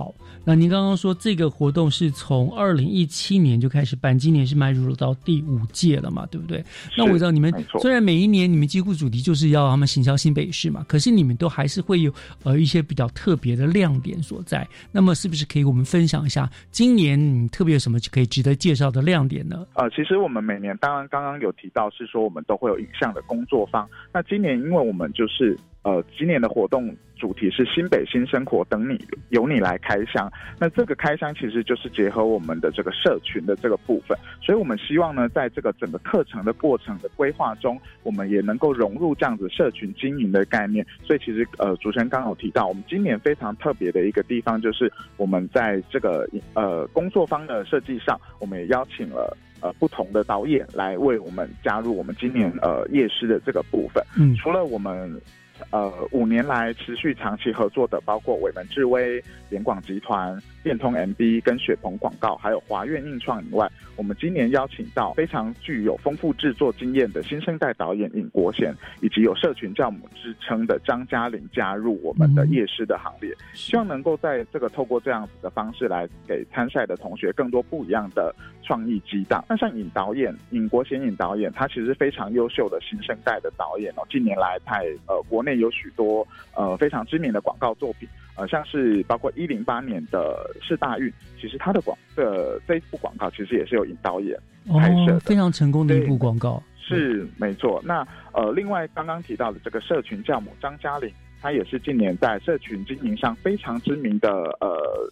[0.00, 0.14] 好，
[0.46, 6.64] 那您刚刚说这个活动是从二零一七年就开始办，今年是迈入到第五届了嘛，对不对？
[6.96, 12.10] 那我知道你们虽然每一年你们几乎主题就是要他们行销新北市嘛，可是你们都还是会有
[12.44, 14.66] 呃一些比较特别的亮点所在。
[14.90, 19.66] 那么是不是可以我们分享一下今年你特别有什么可以值得介绍的亮点呢？
[19.74, 25.54] 呃，其实我们每年当然刚刚有提到是说我们都会有影像的工作坊，那今年因为我们就是。
[25.82, 30.30] 呃，今年的活动主题是新北新生活，等你由你来开箱。
[30.58, 40.86] 那这个开箱其实就是结合我们的这个社群的这个部分，所以我们希望呢，在这个整个课程的过程的规划中，我们也能够融入这样子社群经营的概念。
[41.02, 54.04] 所以其实呃，主持人刚好提到，我们今年非常特别的一个地方，就是我们在这个呃工作方的设计上，我们也邀请了呃不同的导演来为我们加入我们今年呃夜市的这个部分。
[54.18, 55.18] 嗯，除了我们。
[55.70, 79.44] 呃，五年来持续长期合作的，包括伟门智威、联广集团、电通 MB 跟雪鹏广告，还有华苑映创以外，我们今年邀请到非常具有丰富制作经验的新生代导演尹国贤，以及有社群教母之称的张嘉玲加入我们的夜师的行列，希望能够在这个透过这样子的方式来给参赛的同学更多不一样的创意激荡。
[79.48, 85.49] 那像尹导演尹国贤尹导演，他其实非常优秀的新生代的导演哦，近年来在呃国内。
[85.58, 94.38] 有许多呃非常知名的广告作品，呃像是包括一零八年的是大运，其实它的广的这一部广告其实也是有尹导演
[94.68, 97.82] 拍摄，非常成功的一部广告，是没错。
[97.84, 104.28] 那呃另外刚刚提到的这个社群教母张嘉玲，她也是近年在社群经营上非常知名的
[104.60, 105.10] 呃。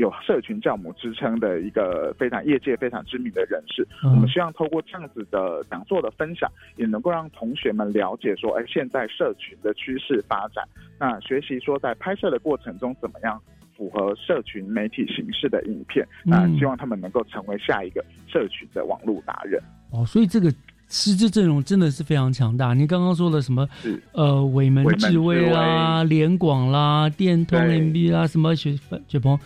[0.00, 10.66] 有社群教母之称的一个非常业界非常知名的人士，我们希望透过这样子的讲座的分享，也能够让同学们了解说，哎，现在社群的趋势发展，
[10.98, 13.38] 那学习说在拍摄的过程中怎么样
[13.76, 19.62] 符合社群媒体形式的影片，那希望他们能够成为下一个社群的网络达人。
[19.92, 20.50] 哦，所以这个。
[20.90, 22.74] 师资阵容真的是非常强大。
[22.74, 23.66] 你刚刚说的什么？
[24.12, 28.78] 呃，伟门智威啦、联广啦、电通 MB 啦，什么雪
[29.08, 29.38] 雪鹏，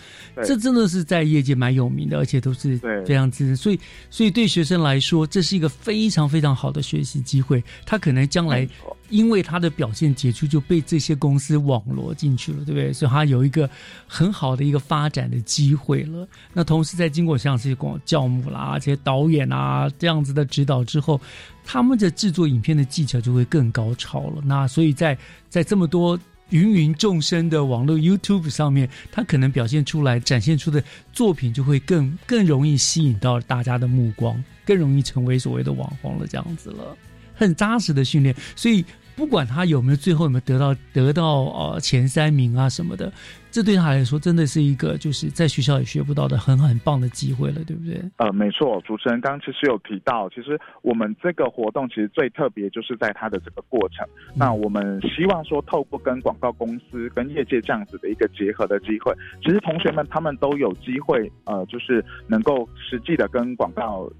[0.42, 2.76] 这真的是在业界蛮有名的，而且都是
[3.06, 3.54] 非常资深。
[3.54, 3.78] 所以，
[4.10, 7.62] 所以对学生来说，这是一个非常非常好的学习机会。
[7.84, 8.66] 他可能将来。
[9.14, 12.92] 因为他的表现杰出，就被这些公司网罗进去了，对不对？
[12.92, 13.70] 所以他有一个
[14.08, 16.26] 很好的一个发展的机会了。
[16.52, 21.20] 那同时，在经过像这些广教母啦、这些导演啊这样子的指导之后，
[21.64, 24.42] 他们的制作影片的技巧就会更高超了。
[24.44, 25.16] 那所以在
[25.48, 36.96] 在这么多芸芸众生的网络 YouTube 上面，他可能表现出来、展现出的作品就会更更容易吸引到大家的目光，更容易成为所谓的网红了，这样子了。
[37.36, 38.84] 很扎实的训练，所以
[39.16, 43.12] 不管他有没有最后有没有得到得到呃前三名啊什么的，
[43.50, 48.00] 这对他来说真的是一个就是在学校也学不到的很很棒的机会了，对不对？
[48.16, 54.06] 呃，没错，主持人刚其实有提到，其实我们这个活动其实最特别就是在它的这个过程。
[54.34, 64.10] 那我们希望说，透过跟广告公司跟业界这样子的一个结合的机会，其实同学们他们都有机会呃，就是能够实际的跟广告。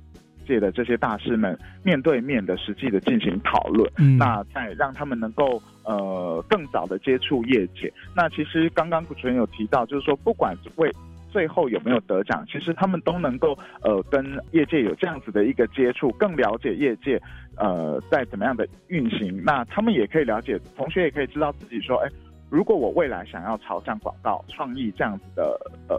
[0.45, 7.92] 界的这些大师们面对面的实际的进行讨论，那再让他们能够呃更早的接触业界。
[8.14, 10.90] 那其实刚刚主持人有提到，就是说不管为
[11.30, 17.20] 最后有没有得奖，其实他们都能够呃跟业界有这样子的一个接触，更了解业界
[17.57, 19.42] 呃在怎么样的运行。
[19.45, 22.09] 那他们也可以了解，同学也可以知道自己说，哎，
[22.51, 25.97] 如果我未来想要朝向广告创意这样子的呃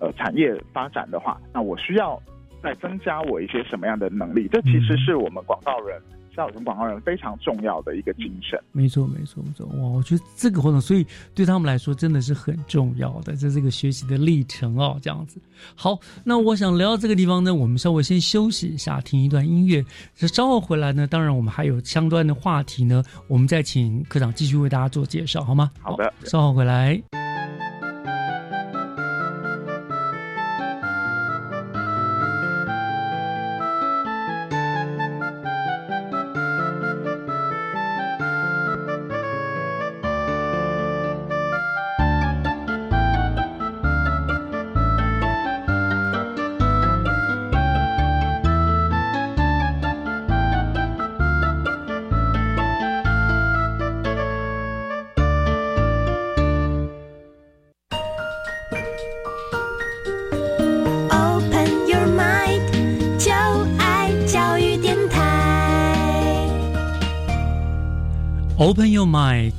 [0.00, 2.18] 呃产业发展的话，那我需要。
[2.62, 4.48] 在增加我一些什么样的能力？
[4.52, 6.00] 这其实是我们广告人、
[6.34, 8.58] 校园广告人非常重要的一个精神。
[8.72, 9.66] 没错，没错，没错。
[9.66, 14.98] 哇，我觉得这个活动，所以对他们来说真的是很重要的，这是一个学习的历程哦。
[15.02, 15.40] 这样子，
[15.74, 19.84] 好，那我想聊到这个地方呢，我们稍微先休息一下，听一段音乐。
[20.14, 25.70] 稍后回来呢，当然我们还有相关的话题呢，我们再请科长继续为大家做介绍，好吗？
[25.80, 27.19] 好的，稍后回来。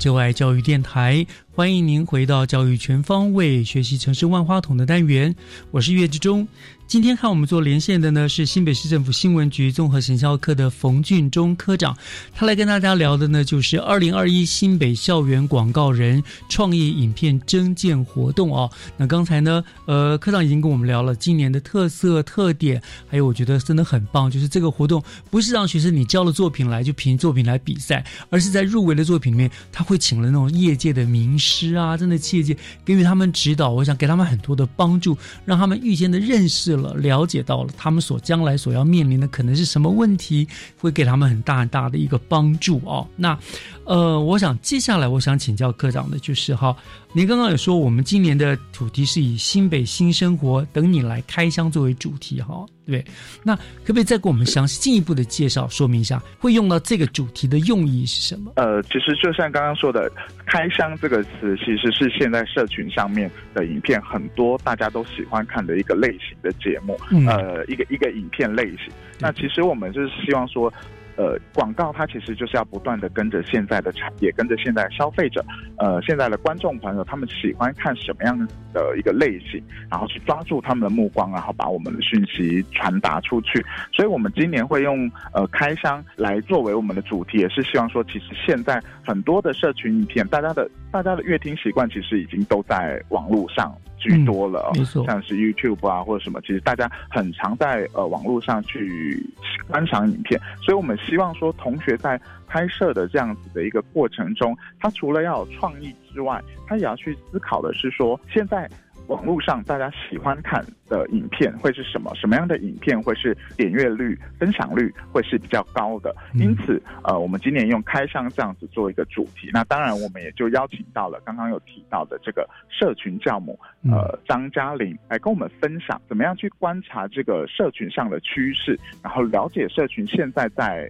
[0.02, 5.36] 就爱教育电台，欢迎您回到教育全方位学习城市万花筒的单元，
[5.70, 6.47] 我是岳志忠。
[6.88, 11.95] 今天和我们做连线的呢是新北市政府新闻局综合行销科的冯俊忠科长，
[12.34, 18.70] 他来跟大家聊的呢就是二零二一新北校园广告人创意影片征件活动哦。
[18.97, 36.93] 那刚才呢，呃，科长已经跟我们聊了今年的特色特点，还有我觉得真的很棒，就是这个活动不是让学生你交了作品来就凭作品来比赛，而是在入围的作品里面，他会请了那种业界的名师师啊，真的切记给予他们指导，我想给他们很多的帮助，让他们预先的认识了。
[36.93, 40.47] 了解到了他们所将来所要面临的可能是什么问题，
[40.78, 43.06] 会给他们很大很大的一个帮助哦。
[43.16, 43.38] 那，
[43.86, 46.76] 呃，我想接下来我想请教科长的就是哈，
[47.14, 53.03] 您刚刚有说我们今年的主题是以新北新生活等你来开箱作为主题哈，对，
[53.43, 58.53] 那可不可以再给我们详细进一步的介绍说明一下，会用到这个主题的用意是什么？
[58.55, 60.09] 呃，其实就像刚刚说的，
[60.45, 68.88] 开箱这个词其实是现在社群上面的影片很多大家都喜欢看的一个类型的节目，嗯呃，一个一个影片类型。
[69.20, 70.74] 那其实我们就是希望说。
[71.22, 75.45] 呃，广告它其实就是要不断的跟着现在的产业，跟着现在消费者，
[75.78, 78.36] 呃，现在的观众朋友，他们喜欢看什么样
[78.74, 83.63] 的一个类型，然后去抓住他们的目光，然后把我们的讯息传达出去。
[83.93, 93.76] 所以，我们今年会用呃开箱来作为我们的主题，也是希望说，其实现在很多的社群影片，大家的大家的阅听习惯，其实已经都在网络上。
[94.04, 99.24] 居多了，没错，像是 YouTube 啊或者什么，其实大家很常在呃网络上去
[99.68, 108.68] 观赏影片，所以我们希望说，同学在拍摄的这样子的一个过程中，他除了要有创意之外，他也要去思考的是说，现在。
[109.12, 112.09] 网络上大家喜欢看的影片会是什么？
[112.16, 116.16] 什么样的影片会是点阅率、分享率会是比较高的？
[116.34, 119.49] 因此，呃，我们今年用开箱这样子做一个主题。
[119.51, 123.59] 那当然，我们也就邀请到了刚刚有提到的这个社群教母，
[123.91, 130.89] 呃，张嘉玲来跟我们分享怎么样去观察这个社群上的趋势，然后了解社群现在在。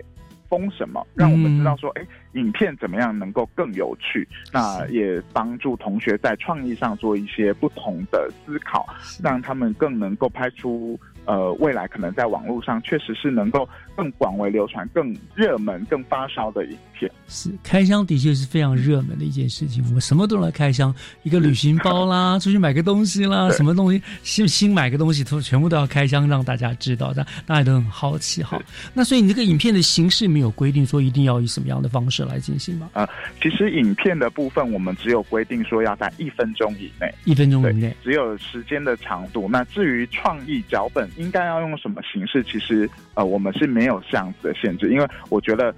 [0.52, 1.08] 封什么？
[1.16, 4.28] 让我们知道说，哎，影片怎么样能够更有趣？
[4.52, 8.86] 那也帮助同学在创意上做一些不同的思考，
[9.24, 11.00] 让他们更能够拍出。
[11.26, 17.12] 呃，未来可能在网络上确实是能够更广为流传、更热门、更发烧的影片。
[17.28, 20.94] 是开箱的确是非常热门的一件事情，我们什么都来开箱，
[21.24, 28.60] 一个旅行包啦， 出去买个东西啦，什么东西新新买个东西，都全部都要开箱，让大家知道，大大家都很好奇哈。
[28.94, 32.90] 那所以你这个影片的形式没有规定说一定要以什么样的方式来进行吗？
[32.94, 33.08] 啊，
[33.42, 39.48] 其实影片的部分我们只有规定说要在一分钟以内，一分钟以内，只有时间的长度。
[39.50, 41.11] 那至于创意脚本。
[41.18, 42.44] 应该要用什么形式？
[42.44, 45.74] 其实，呃，我们是没有这样子的限制，因为我觉得，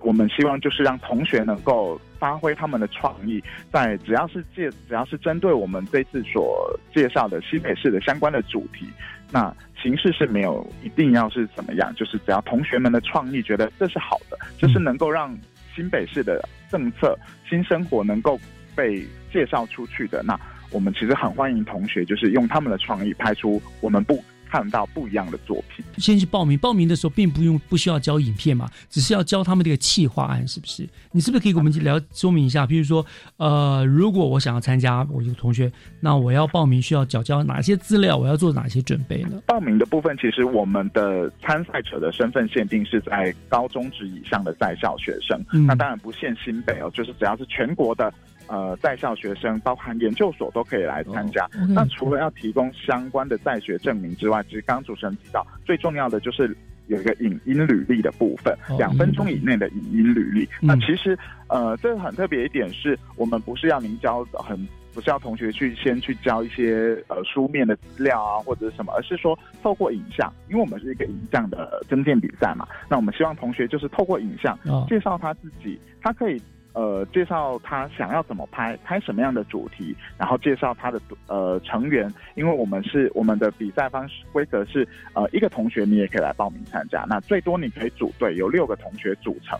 [0.00, 8.86] 我们希望就是让同学能够发挥他们的创意，在只要是介，只要是针对我们这次所介绍的新北市的相关的主题，
[9.30, 15.36] 那形式是没有一定要是怎么样，就是只要同学们的创意觉得这是好的，就是能够让
[15.74, 17.18] 新北市的政策、
[17.48, 18.38] 新生活能够
[18.74, 20.38] 被介绍出去的，那
[20.70, 24.22] 我们其实很欢迎同学，就是用他们的创意拍出我们不。
[24.50, 26.56] 看到不一样的作品，先去报名。
[26.58, 30.88] 报名的时候并不用不需要交影片嘛，只是要交他们这个企划案，是不是？
[31.12, 32.66] 你是不是可以给我们聊说明一下？
[32.66, 33.04] 比如说，
[33.36, 35.70] 呃，如果我想要参加，我一个同学，
[36.00, 38.16] 那我要报名需要缴交哪些资料？
[38.16, 39.40] 我要做哪些准备呢？
[39.46, 48.12] 报名的部分，其实我们的参赛者的身份限定是在高中职以上的在校学生，那当然不限新北哦，就是只要是全国的。
[48.48, 51.48] 呃，在校学生包含研究所都可以来参加。
[51.68, 60.48] 那除了要提供相关的在学证明之外，其实刚主持人提到最重要的就是有一个影音履历的部分，两分钟以内的影音履历。
[60.60, 61.18] 那其实
[61.48, 64.56] 呃，这很特别一点是，我们不是要您教很
[64.94, 72.66] 不是要同学去先去交一些呃书面的资料啊或者什么，而是说透过影像，因为我们是一个影像的征件比赛嘛。
[72.88, 74.56] 那我们希望同学就是透过影像
[74.88, 76.40] 介绍他自己，他可以。
[76.76, 89.58] 呃，介绍他想要怎么拍，拍什么样的主题，然后介绍他的呃成员，因为我们是我们的比赛方式规则是，呃，一个同学你也可以来报名参加，那最多你可以组队，有六个同学组成，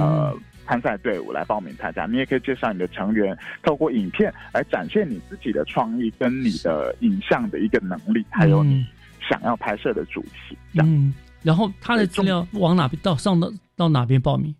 [0.00, 0.36] 呃，
[0.66, 8.84] 参赛队伍来报名参加，你也可以介绍你的成员，透过影片来展现你自己的创意跟你的影像的一个能力，还有你
[9.20, 11.12] 想要拍摄的主题，这样。
[11.44, 14.52] 然后他的资料往哪边到上到到哪边报名？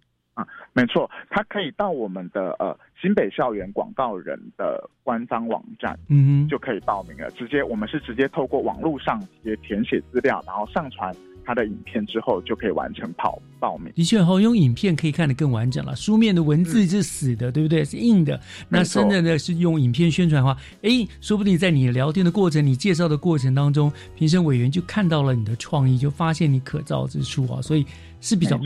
[0.77, 7.31] 啊，没错，他可以到我们的呃新北校园广告人的官方网站，嗯，就可以报名了。
[7.31, 11.15] 直接我们是直接透过网络上直接填写资料，然后上传
[11.47, 13.93] 他的影片之后，就可以完成报报名。
[13.95, 15.95] 的确哈，用影片可以看得更完整了。
[15.95, 17.85] 书面的文字是死的，对不对？
[17.85, 18.39] 是硬的。
[18.69, 27.63] 那真的呢是用影片宣传的话，哎，说不定在你聊天的过程、你介绍的过程当中，评审委员就看到了你的创意，就发现你可造之处啊。
[27.63, 27.87] 所以
[28.21, 28.59] 是比较，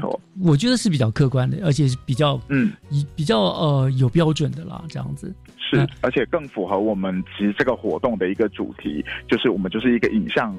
[0.42, 2.72] 我觉得是比较客观的，而且是比较嗯，
[3.14, 5.34] 比较呃有标准的啦，这样子。
[5.58, 10.56] 是，而且更符合我们其实这个活动的一个主题，就是我们就是一个影像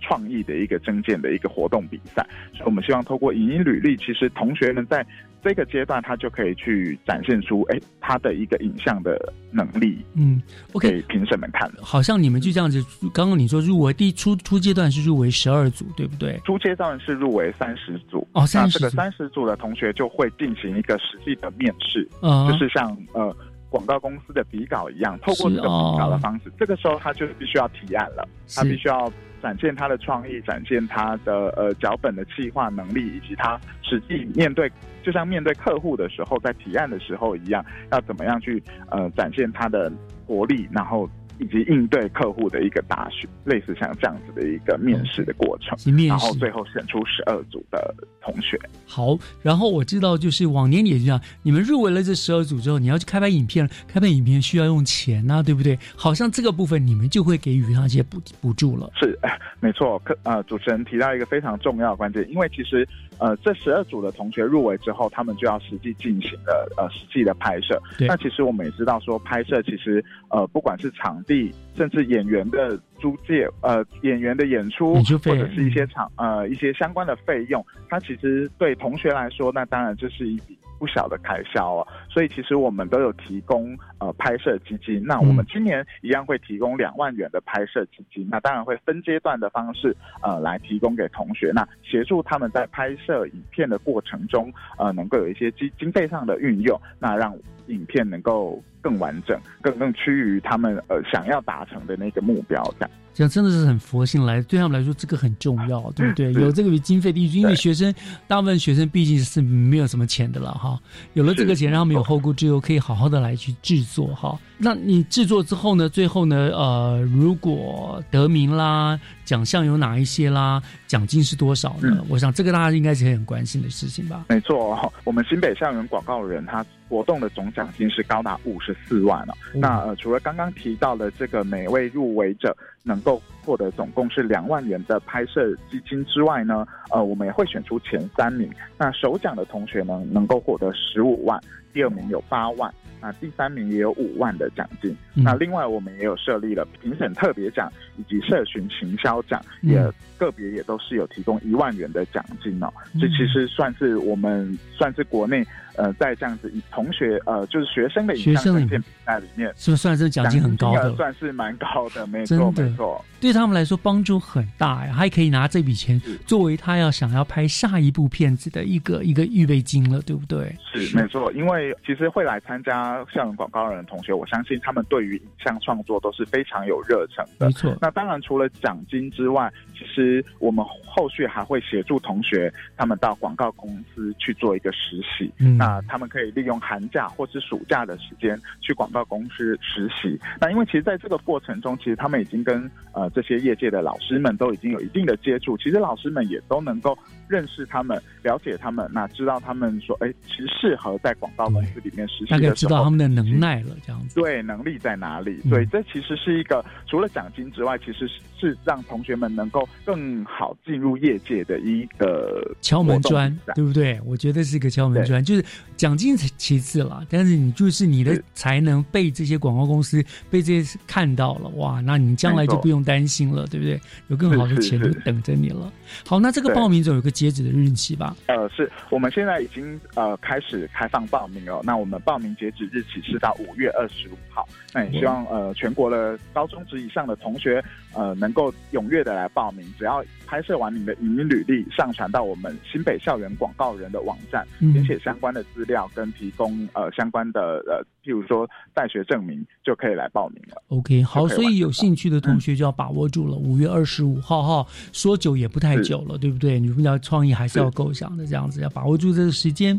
[0.00, 2.26] 创意的一个增建的一个活动比赛。
[2.52, 5.06] 所以我们希望透过影音履历，其实同学们在
[5.42, 10.04] 这个阶段，他就可以去展现出哎他的一个影像的能力。
[10.14, 10.42] 嗯
[10.72, 11.70] ，OK，给评审们看。
[11.80, 12.84] 好像你们就这样子，
[13.14, 16.38] 刚刚你说入围第初初阶段是入围十二组，对不对？
[16.44, 18.26] 初阶段是入围三十组。
[18.32, 18.84] 哦，三十组。
[18.84, 23.34] 这个三十组的同学就会进行一个实际的面试，就是像呃。
[23.70, 29.08] 广告公司的比稿一样，透过这个比稿的方式，这个时候他就必须要提案了，他必须要
[29.42, 34.70] 展现他的创意，展现他的呃脚本的企划能力，以及他实际面对，
[35.02, 39.90] 就像面对客户的时候，在提案的时候一样，要怎么样去呃展现他的
[40.26, 41.08] 活力，然后。
[41.40, 45.76] 以及应对客户的一个答询，类似像这样子的一个面试的过程，
[46.06, 48.60] 然后最后选出十二组的同学。
[48.86, 55.78] 好，然后我知道就是往年也这样，你们入围了这十二组之后，你要去开拍影片，开拍影片需要用钱呐，对不对？
[55.96, 58.90] 好像这个部分你们就会给予那些补补助了。
[59.00, 59.18] 是，
[59.60, 60.00] 没错。
[60.46, 62.86] 主持人提到一个非常重要的关键，因为其实。
[63.20, 67.80] 呃，这十二组的同学入围之后，他们就要实际进行了呃实际的拍摄。
[68.08, 80.58] 那其实我们也知道说，拍摄其实呃不管是场地，甚至演员的租借，呃演员的演出，或者是一些场呃一些相关的费用，它其实对同学来说，那当然这是一笔。
[80.80, 85.04] 不小的开销哦，所以其实我们都有提供呃拍摄基金。
[85.04, 88.26] 那我们今年一样会提供两万元的拍摄基金。
[88.30, 97.36] 那当然会分阶段的方式呃来提供给同学，那协助他们在拍摄影片的过程中呃能够有一些经经费上的运用，那让
[97.70, 102.90] 影片能够更完整，更更趋于他们呃想要达成的那个目标这样。
[103.20, 106.32] 这真的是很佛性来，对他们来说这个很重要，对不对？
[106.32, 107.94] 有这个经费的依据，因为学生
[108.26, 110.80] 大部分学生毕竟是没有什么钱的了哈。
[111.12, 114.38] 有了这个钱，让他们有后顾之忧，可以好好的来去制作哈。
[114.56, 115.88] 那你制作之后呢？
[115.88, 116.50] 最后呢？
[116.54, 120.62] 呃，如果得名啦，奖项有哪一些啦？
[120.86, 122.02] 奖金是多少呢？
[122.08, 124.24] 我想这个大家应该是很关心的事情吧。
[124.28, 129.34] 没错，我们新北校园广告人他活动的总奖金是高达五十四万了。
[129.54, 133.09] 那呃，除了刚刚提到的这个每位入围者能够
[133.44, 138.50] 获得总共是两万元的拍摄基金之外呢，呃，我们也会选出前三名。
[138.76, 141.40] 那首奖的同学呢，能够获得十五万，
[141.72, 142.72] 第二名有八万。
[143.02, 144.94] 那第三名也有五万的奖金。
[145.14, 149.82] 那另外我们也有设立了评审特别奖以及社群行销奖，也
[150.18, 152.70] 个别也都是有提供一万元的奖金哦。
[153.00, 155.42] 这其实算是我们算是国内。
[155.80, 160.94] 呃，在这样子以同学呃，就是学生的影像影片比赛里面，是不是算是奖金很高的？
[160.94, 163.02] 算是蛮高的，没错没错。
[163.18, 170.54] 对他们来说帮助很大呀，还可以拿这笔钱作为他要想要拍下一部片子的一个一个预备金了，对不对？
[170.72, 177.46] 是没错，因为其实会来参加校园广告人的同学，我相信他们对于影像创作都是非常有热忱的。
[177.46, 177.76] 没错。
[177.80, 185.30] 那当然，除了奖金之外，其实我们后续还会协助同学他们到广告公司去做一个实习。
[185.58, 190.18] 那啊，他们可以利用寒假或是暑假的时间去广告公司实习。
[190.40, 196.98] 那因为其实在这个过程中，其实他们已经跟呃这些业界的老师们都已经有一定的接触，其实老师们也都能够
[197.28, 204.20] 认识他们、了解他们，那知道他们说，哎，其实适合在广告公司里面实习，大概知道他们的能耐了，这样子。
[204.20, 205.40] 对，能力在哪里？
[205.48, 208.20] 对，这其实是一个除了奖金之外，其实是
[208.64, 214.00] 让同学们能够更好进入业界的一个敲门砖，对不对？
[214.04, 215.44] 我觉得是一个敲门砖，就是。
[215.80, 223.80] 奖金其次了，但是你就是你的才能被这些广告公司被这些看到了，哇，那你将来就不用担心了，对不对？
[224.08, 225.72] 有更好的前途等着你了。
[226.06, 228.14] 好，那这个报名总有个截止的日期吧？
[228.26, 231.62] 呃，是我们现在已经呃开始开放报名了。
[231.64, 234.46] 那我们报名截止日期是到五月二十五号。
[234.74, 237.64] 那也希望呃全国的高中职以上的同学
[237.94, 250.62] 呃能够踊跃的来报名，只要拍摄完你的影音履历，上传到我们新北校园广告人的网站，填写相关的资料跟提供呃相关的呃譬如说在学证明，就可以来报名了。
[250.68, 256.60] OK，好，所以有兴趣的同学就要把握住了，五月二十五号哈，说久也不太久了，对不对？
[256.60, 259.78] 你们要创意还是要构想的，这样子要把握住这个时间。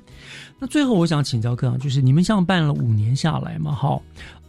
[0.60, 4.00] 那最后我想请教科长，就是你们像办了五年下来嘛，哈。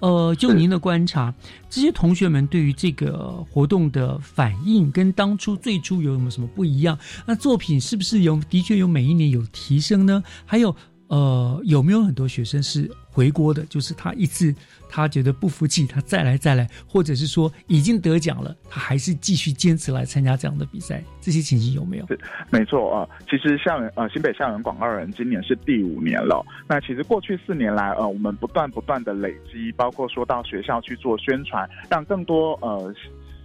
[0.02, 1.32] 呃，就您的观察，
[1.70, 4.90] 这些同学们对于这个活动的反应？
[4.90, 6.98] 跟当初最初有什么什么不一样？
[7.24, 10.20] 那作品是不是有的确有每一年有提升呢？
[10.44, 10.74] 还有
[11.06, 13.64] 呃，有没有很多学生是回国的？
[13.66, 14.52] 就是他一次
[14.94, 21.02] 他觉得不服气，他再来再来，或者是说已经得奖了，他还是继续坚持来参加这样的比赛？
[21.18, 22.06] 这些情形有没有？
[22.08, 22.20] 是
[22.50, 26.44] 没错啊、其实校园呃新北校园广告人今年是第五年了。
[26.68, 32.94] 那其实过去四年来，呃，我们不断不断的累积，包括说到学校去做宣传，让更多呃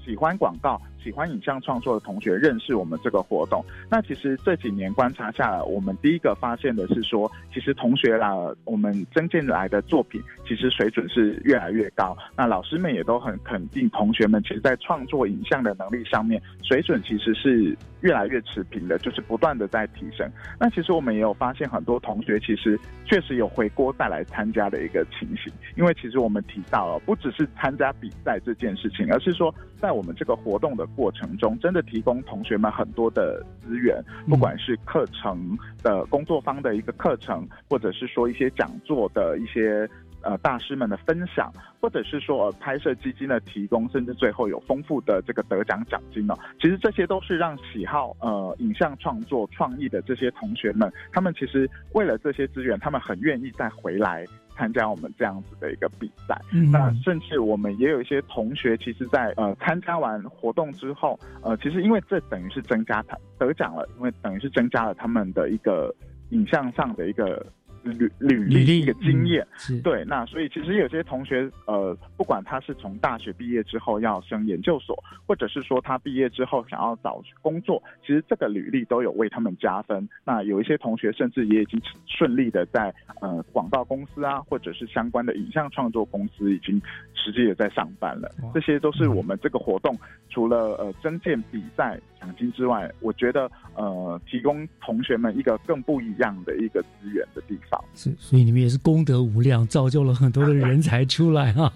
[0.05, 0.81] 喜欢广告。
[1.08, 3.64] 喜欢影像创作的同学认识我们这个活动。
[3.89, 8.36] 那其实这几年观察下来，我们第一个发现的是说，其实同学啦，
[8.66, 12.14] 我们增进来的作品，其实水准是越来越高。
[12.36, 20.30] 那老师们也都很肯定，同学们其实在创作影像的能力上面，水准其实是越来越持平的，就是不断的在提升。
[20.60, 25.53] 那其实我们也有发现，很多同学其实确实有回锅再来参加的一个情形。
[25.78, 39.87] 因为其实我们提到了，不只是参加比赛这件事情，而是说在我们这个活动的过程中，真的提供同学们很多的资源，不管是课程的工作方的一个课程，或者是说一些讲座的一些
[40.23, 46.33] 呃大师们的分享，或者是说、呃、拍摄基金的提供，甚至最后有丰富的这个得奖奖金哦。
[46.59, 54.25] 其实这些都是让喜好呃影像创作创意的这些同学们，他们其实为了这些资源，他们很愿意再回来。
[54.58, 56.72] 参加我们这样子的一个比赛，嗯。
[56.72, 65.93] 那甚至我们也有一些同学，其实在呃参加完活动之后，呃，其实因为这等于是增加他得奖了，因为等于是增加了他们的一个
[66.32, 67.45] 影像上的一个
[67.88, 69.45] 履履履历历一个经验。
[69.83, 80.07] 对，那所以其实有些同学，呃，不管他是从大学毕业之后要升研究所，或者是说他毕业之后想要找工作，其实这个履历都有为他们加分。
[80.23, 86.81] 那有一些同学甚至也已经顺利的在呃广告公司啊，或者是相关的影像创作公司已经
[87.13, 88.29] 实际的在上班了。
[88.53, 89.97] 这些都是我们这个活动
[90.29, 97.76] 除了呃增建比赛奖金之外，我觉得呃提供同学们一个更不一样的一个资源的地方。
[97.95, 101.71] 是，所以你们也是功德无量，造就了很多的人才出来啊。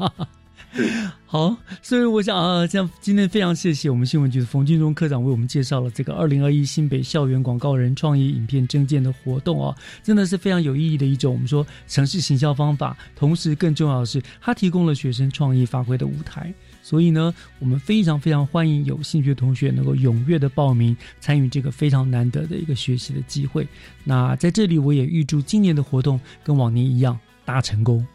[1.26, 16.54] 好，所以我想啊，这样今天非常谢谢我们新闻局的冯俊忠科长为我们介绍了这个二零二一新北校园广告人创意影片征件的活动哦，真的是非常有意义的一种我们说城市行销方法，同时更重要的是，它提供了学生创意发挥的舞台。
[16.92, 23.66] 所以呢，我们非常非常欢迎有兴趣的同学能够踊跃的报名参与这个非常难得的一个学习的机会。
[24.04, 28.06] 那在这里，我也预祝今年的活动跟往年一样大成功。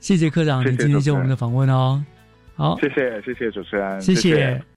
[0.00, 2.04] 谢谢科长，你今天接受我们的访问哦。
[2.56, 4.69] 好，谢谢谢谢主持人，谢谢谢。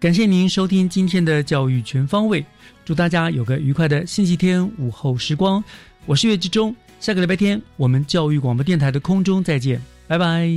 [0.00, 2.42] 感谢您收听今天的教育全方位，
[2.86, 5.62] 祝大家有个愉快的星期天午后时光。
[6.06, 9.78] 我是岳志忠，下个礼拜天我们教育广播电台的空中再见，
[10.08, 10.48] 拜拜。